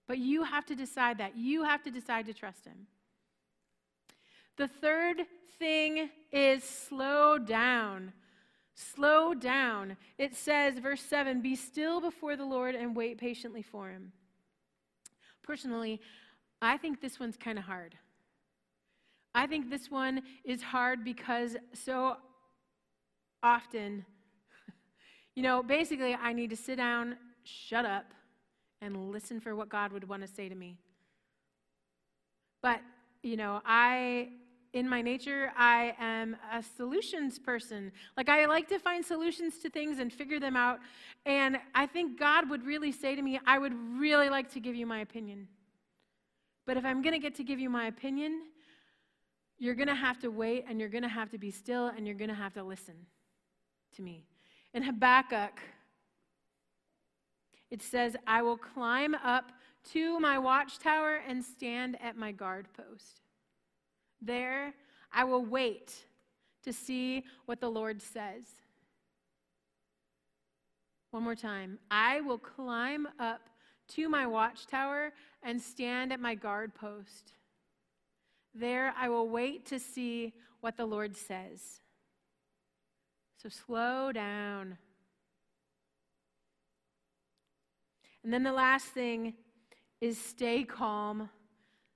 But 0.07 0.17
you 0.17 0.43
have 0.43 0.65
to 0.65 0.75
decide 0.75 1.17
that. 1.19 1.37
You 1.37 1.63
have 1.63 1.81
to 1.83 1.91
decide 1.91 2.25
to 2.27 2.33
trust 2.33 2.65
Him. 2.65 2.87
The 4.61 4.67
third 4.67 5.25
thing 5.57 6.11
is 6.31 6.63
slow 6.63 7.39
down. 7.39 8.13
Slow 8.75 9.33
down. 9.33 9.97
It 10.19 10.35
says, 10.35 10.77
verse 10.77 11.01
7 11.01 11.41
Be 11.41 11.55
still 11.55 11.99
before 11.99 12.35
the 12.35 12.45
Lord 12.45 12.75
and 12.75 12.95
wait 12.95 13.17
patiently 13.17 13.63
for 13.63 13.89
Him. 13.89 14.11
Personally, 15.41 15.99
I 16.61 16.77
think 16.77 17.01
this 17.01 17.19
one's 17.19 17.37
kind 17.37 17.57
of 17.57 17.63
hard. 17.63 17.97
I 19.33 19.47
think 19.47 19.71
this 19.71 19.89
one 19.89 20.21
is 20.45 20.61
hard 20.61 21.03
because 21.03 21.57
so 21.73 22.17
often, 23.41 24.05
you 25.33 25.41
know, 25.41 25.63
basically, 25.63 26.13
I 26.13 26.33
need 26.33 26.51
to 26.51 26.55
sit 26.55 26.75
down, 26.75 27.15
shut 27.45 27.87
up, 27.87 28.13
and 28.79 29.11
listen 29.11 29.39
for 29.39 29.55
what 29.55 29.69
God 29.69 29.91
would 29.91 30.07
want 30.07 30.21
to 30.21 30.27
say 30.27 30.49
to 30.49 30.53
me. 30.53 30.77
But, 32.61 32.81
you 33.23 33.37
know, 33.37 33.59
I, 33.65 34.27
in 34.73 34.87
my 34.87 35.01
nature, 35.01 35.51
I 35.57 35.95
am 35.99 36.37
a 36.51 36.63
solutions 36.63 37.37
person. 37.37 37.91
Like, 38.15 38.29
I 38.29 38.45
like 38.45 38.69
to 38.69 38.79
find 38.79 39.03
solutions 39.03 39.57
to 39.59 39.69
things 39.69 39.99
and 39.99 40.11
figure 40.11 40.39
them 40.39 40.55
out. 40.55 40.79
And 41.25 41.57
I 41.75 41.85
think 41.87 42.17
God 42.17 42.49
would 42.49 42.65
really 42.65 42.91
say 42.91 43.15
to 43.15 43.21
me, 43.21 43.39
I 43.45 43.59
would 43.59 43.73
really 43.99 44.29
like 44.29 44.51
to 44.53 44.59
give 44.59 44.75
you 44.75 44.85
my 44.85 44.99
opinion. 44.99 45.47
But 46.65 46.77
if 46.77 46.85
I'm 46.85 47.01
going 47.01 47.13
to 47.13 47.19
get 47.19 47.35
to 47.35 47.43
give 47.43 47.59
you 47.59 47.69
my 47.69 47.87
opinion, 47.87 48.43
you're 49.57 49.75
going 49.75 49.89
to 49.89 49.95
have 49.95 50.19
to 50.19 50.29
wait 50.29 50.65
and 50.67 50.79
you're 50.79 50.89
going 50.89 51.03
to 51.03 51.09
have 51.09 51.29
to 51.31 51.37
be 51.37 51.51
still 51.51 51.87
and 51.87 52.07
you're 52.07 52.15
going 52.15 52.29
to 52.29 52.35
have 52.35 52.53
to 52.53 52.63
listen 52.63 52.95
to 53.95 54.01
me. 54.01 54.25
In 54.73 54.83
Habakkuk, 54.83 55.59
it 57.69 57.81
says, 57.81 58.15
I 58.25 58.41
will 58.41 58.57
climb 58.57 59.15
up 59.15 59.51
to 59.91 60.19
my 60.19 60.37
watchtower 60.37 61.21
and 61.27 61.43
stand 61.43 61.97
at 62.01 62.15
my 62.15 62.31
guard 62.31 62.67
post. 62.73 63.20
There, 64.21 64.73
I 65.11 65.23
will 65.23 65.43
wait 65.43 65.93
to 66.63 66.71
see 66.71 67.25
what 67.45 67.59
the 67.59 67.69
Lord 67.69 68.01
says. 68.01 68.43
One 71.09 71.23
more 71.23 71.35
time. 71.35 71.79
I 71.89 72.21
will 72.21 72.37
climb 72.37 73.07
up 73.19 73.49
to 73.89 74.07
my 74.07 74.25
watchtower 74.25 75.11
and 75.43 75.61
stand 75.61 76.13
at 76.13 76.19
my 76.19 76.35
guard 76.35 76.73
post. 76.73 77.33
There, 78.53 78.93
I 78.97 79.09
will 79.09 79.27
wait 79.27 79.65
to 79.67 79.79
see 79.79 80.33
what 80.61 80.77
the 80.77 80.85
Lord 80.85 81.17
says. 81.17 81.81
So 83.41 83.49
slow 83.49 84.11
down. 84.11 84.77
And 88.23 88.31
then 88.31 88.43
the 88.43 88.53
last 88.53 88.85
thing 88.85 89.33
is 89.99 90.17
stay 90.17 90.63
calm. 90.63 91.29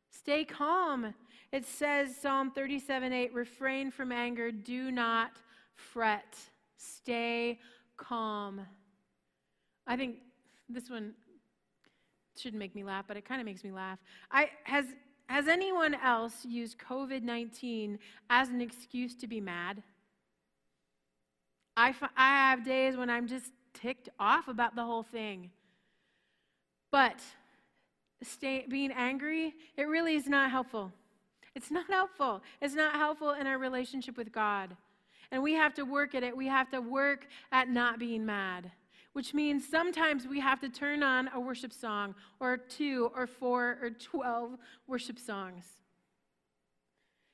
Stay 0.10 0.44
calm. 0.44 1.14
It 1.56 1.66
says, 1.66 2.14
Psalm 2.14 2.52
37 2.52 3.14
8, 3.14 3.34
refrain 3.34 3.90
from 3.90 4.12
anger, 4.12 4.52
do 4.52 4.92
not 4.92 5.32
fret, 5.74 6.36
stay 6.76 7.62
calm. 7.96 8.60
I 9.88 9.96
think 9.96 10.18
this 10.68 10.90
one 10.90 11.14
shouldn't 12.38 12.60
make 12.60 12.76
me 12.76 12.84
laugh, 12.84 13.06
but 13.08 13.16
it 13.16 13.24
kind 13.24 13.40
of 13.40 13.46
makes 13.46 13.64
me 13.64 13.72
laugh. 13.72 14.00
I, 14.30 14.50
has, 14.64 14.84
has 15.28 15.48
anyone 15.48 15.96
else 15.96 16.44
used 16.44 16.78
COVID 16.78 17.24
19 17.24 18.00
as 18.30 18.50
an 18.50 18.60
excuse 18.60 19.16
to 19.16 19.26
be 19.26 19.40
mad? 19.40 19.82
I, 21.78 21.96
I 22.18 22.28
have 22.50 22.66
days 22.66 22.98
when 22.98 23.10
I'm 23.10 23.28
just 23.28 23.54
ticked 23.74 24.10
off 24.20 24.50
about 24.50 24.76
the 24.76 24.84
whole 24.84 25.04
thing. 25.04 25.52
But 26.92 27.22
stay, 28.24 28.66
being 28.68 28.92
angry, 28.92 29.54
it 29.78 29.84
really 29.84 30.16
is 30.16 30.28
not 30.28 30.52
helpful. 30.52 30.92
It's 31.56 31.72
not 31.72 31.90
helpful. 31.90 32.44
It's 32.62 32.76
not 32.76 32.96
helpful 32.96 33.32
in 33.32 33.48
our 33.48 33.58
relationship 33.58 34.18
with 34.18 34.32
God. 34.32 34.76
And 35.32 35.42
we 35.42 35.54
have 35.54 35.74
to 35.76 35.84
work 35.84 36.14
at 36.14 36.24
it. 36.24 36.36
We 36.36 36.48
have 36.48 36.70
to 36.72 36.82
work 36.82 37.28
at 37.52 37.70
not 37.70 37.98
being 37.98 38.26
mad, 38.26 38.72
which 39.14 39.34
means 39.34 39.68
sometimes 39.68 40.28
we 40.28 40.40
have 40.42 40.60
to 40.62 40.70
turn 40.70 41.02
on 41.02 41.30
a 41.34 41.40
worship 41.40 41.74
song 41.74 42.14
or 42.40 42.58
two 42.58 43.12
or 43.16 43.26
four 43.26 43.78
or 43.82 43.90
12 43.90 44.58
worship 44.88 45.18
songs. 45.18 45.64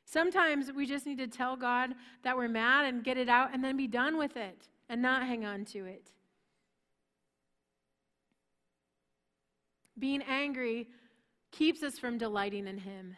Sometimes 0.05 0.71
we 0.71 0.85
just 0.85 1.05
need 1.05 1.17
to 1.17 1.27
tell 1.27 1.55
God 1.55 1.93
that 2.23 2.35
we're 2.37 2.49
mad 2.49 2.85
and 2.85 3.03
get 3.03 3.17
it 3.17 3.29
out 3.29 3.53
and 3.53 3.63
then 3.63 3.77
be 3.77 3.87
done 3.87 4.17
with 4.17 4.37
it 4.37 4.67
and 4.89 5.01
not 5.01 5.25
hang 5.25 5.45
on 5.45 5.65
to 5.65 5.85
it. 5.85 6.11
Being 9.97 10.21
angry 10.23 10.89
keeps 11.51 11.81
us 11.81 11.97
from 11.97 12.17
delighting 12.17 12.67
in 12.67 12.77
Him. 12.77 13.15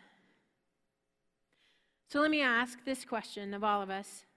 So 2.14 2.22
let 2.22 2.30
me 2.30 2.44
ask 2.44 2.78
this 2.86 3.06
question 3.06 3.56
of 3.56 3.64
all 3.64 3.82
of 3.82 3.90
us. 3.90 4.28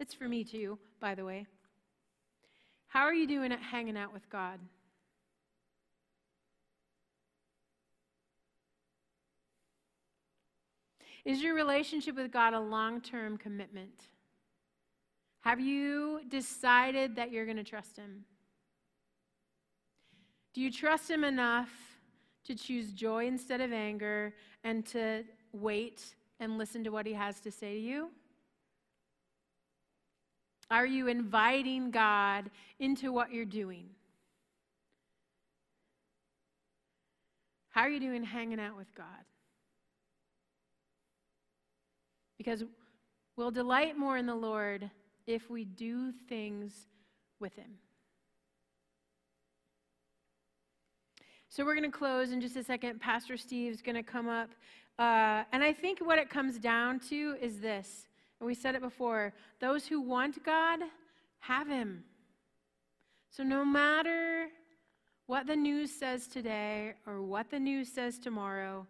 It's 0.00 0.12
for 0.12 0.28
me 0.28 0.44
too, 0.44 0.78
by 1.00 1.14
the 1.14 1.24
way. 1.24 1.46
How 2.88 3.04
are 3.04 3.14
you 3.14 3.26
doing 3.26 3.52
at 3.52 3.58
hanging 3.58 3.96
out 3.96 4.12
with 4.12 4.28
God? 4.28 4.60
Is 11.24 11.42
your 11.42 11.54
relationship 11.54 12.16
with 12.16 12.30
God 12.30 12.52
a 12.52 12.60
long 12.60 13.00
term 13.00 13.38
commitment? 13.38 14.02
Have 15.40 15.60
you 15.60 16.20
decided 16.28 17.16
that 17.16 17.32
you're 17.32 17.46
going 17.46 17.56
to 17.56 17.64
trust 17.64 17.96
Him? 17.96 18.26
Do 20.52 20.60
you 20.60 20.70
trust 20.70 21.10
Him 21.10 21.24
enough 21.24 21.70
to 22.44 22.54
choose 22.54 22.92
joy 22.92 23.26
instead 23.26 23.62
of 23.62 23.72
anger 23.72 24.34
and 24.64 24.84
to 24.88 25.24
wait 25.54 26.14
and 26.40 26.58
listen 26.58 26.84
to 26.84 26.90
what 26.90 27.06
He 27.06 27.12
has 27.12 27.40
to 27.40 27.50
say 27.50 27.74
to 27.74 27.80
you? 27.80 28.10
Are 30.70 30.86
you 30.86 31.08
inviting 31.08 31.90
God 31.90 32.50
into 32.78 33.12
what 33.12 33.32
you're 33.32 33.44
doing? 33.44 33.86
How 37.70 37.82
are 37.82 37.90
you 37.90 38.00
doing 38.00 38.24
hanging 38.24 38.60
out 38.60 38.76
with 38.76 38.92
God? 38.94 39.06
Because 42.36 42.64
we'll 43.36 43.50
delight 43.50 43.96
more 43.96 44.16
in 44.16 44.26
the 44.26 44.34
Lord 44.34 44.90
if 45.26 45.48
we 45.48 45.64
do 45.64 46.12
things 46.28 46.86
with 47.40 47.54
Him. 47.56 47.78
So 51.48 51.64
we're 51.64 51.74
going 51.74 51.90
to 51.90 51.96
close 51.96 52.30
in 52.30 52.40
just 52.40 52.56
a 52.56 52.62
second. 52.62 53.00
Pastor 53.00 53.36
Steve's 53.36 53.80
going 53.80 53.96
to 53.96 54.02
come 54.02 54.28
up. 54.28 54.50
Uh, 54.98 55.44
and 55.52 55.62
I 55.62 55.72
think 55.72 56.00
what 56.00 56.18
it 56.18 56.28
comes 56.28 56.58
down 56.58 57.00
to 57.08 57.36
is 57.40 57.60
this. 57.60 58.06
And 58.40 58.46
we 58.46 58.54
said 58.54 58.74
it 58.74 58.80
before 58.80 59.32
those 59.60 59.86
who 59.86 60.00
want 60.00 60.44
God 60.44 60.80
have 61.40 61.68
Him. 61.68 62.04
So 63.30 63.42
no 63.42 63.64
matter 63.64 64.48
what 65.26 65.46
the 65.46 65.56
news 65.56 65.92
says 65.92 66.26
today 66.26 66.94
or 67.06 67.22
what 67.22 67.50
the 67.50 67.60
news 67.60 67.92
says 67.92 68.18
tomorrow, 68.18 68.86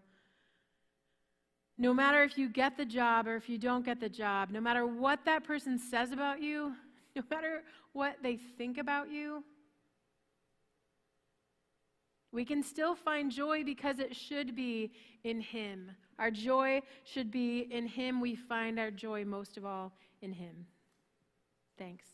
no 1.76 1.92
matter 1.92 2.22
if 2.22 2.38
you 2.38 2.48
get 2.48 2.76
the 2.76 2.84
job 2.84 3.26
or 3.26 3.36
if 3.36 3.48
you 3.48 3.58
don't 3.58 3.84
get 3.84 4.00
the 4.00 4.08
job, 4.08 4.50
no 4.50 4.60
matter 4.60 4.86
what 4.86 5.24
that 5.26 5.44
person 5.44 5.78
says 5.78 6.10
about 6.10 6.40
you, 6.40 6.72
no 7.16 7.22
matter 7.30 7.62
what 7.92 8.16
they 8.22 8.36
think 8.36 8.78
about 8.78 9.10
you, 9.10 9.44
we 12.32 12.44
can 12.44 12.62
still 12.62 12.94
find 12.94 13.30
joy 13.30 13.64
because 13.64 13.98
it 13.98 14.14
should 14.14 14.54
be 14.54 14.92
in 15.24 15.40
Him. 15.40 15.90
Our 16.18 16.30
joy 16.30 16.82
should 17.04 17.30
be 17.30 17.68
in 17.70 17.86
Him. 17.86 18.20
We 18.20 18.34
find 18.34 18.78
our 18.78 18.90
joy 18.90 19.24
most 19.24 19.56
of 19.56 19.64
all 19.64 19.92
in 20.20 20.32
Him. 20.32 20.66
Thanks. 21.78 22.04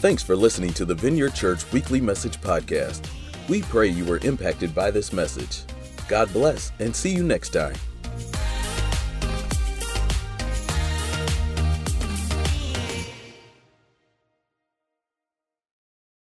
Thanks 0.00 0.22
for 0.22 0.36
listening 0.36 0.72
to 0.74 0.84
the 0.84 0.94
Vineyard 0.94 1.34
Church 1.34 1.70
Weekly 1.72 2.00
Message 2.00 2.40
Podcast. 2.40 3.08
We 3.48 3.62
pray 3.62 3.88
you 3.88 4.04
were 4.04 4.18
impacted 4.18 4.74
by 4.74 4.90
this 4.90 5.12
message. 5.12 5.62
God 6.08 6.32
bless 6.32 6.72
and 6.78 6.94
see 6.94 7.10
you 7.10 7.22
next 7.22 7.50
time. 7.50 7.74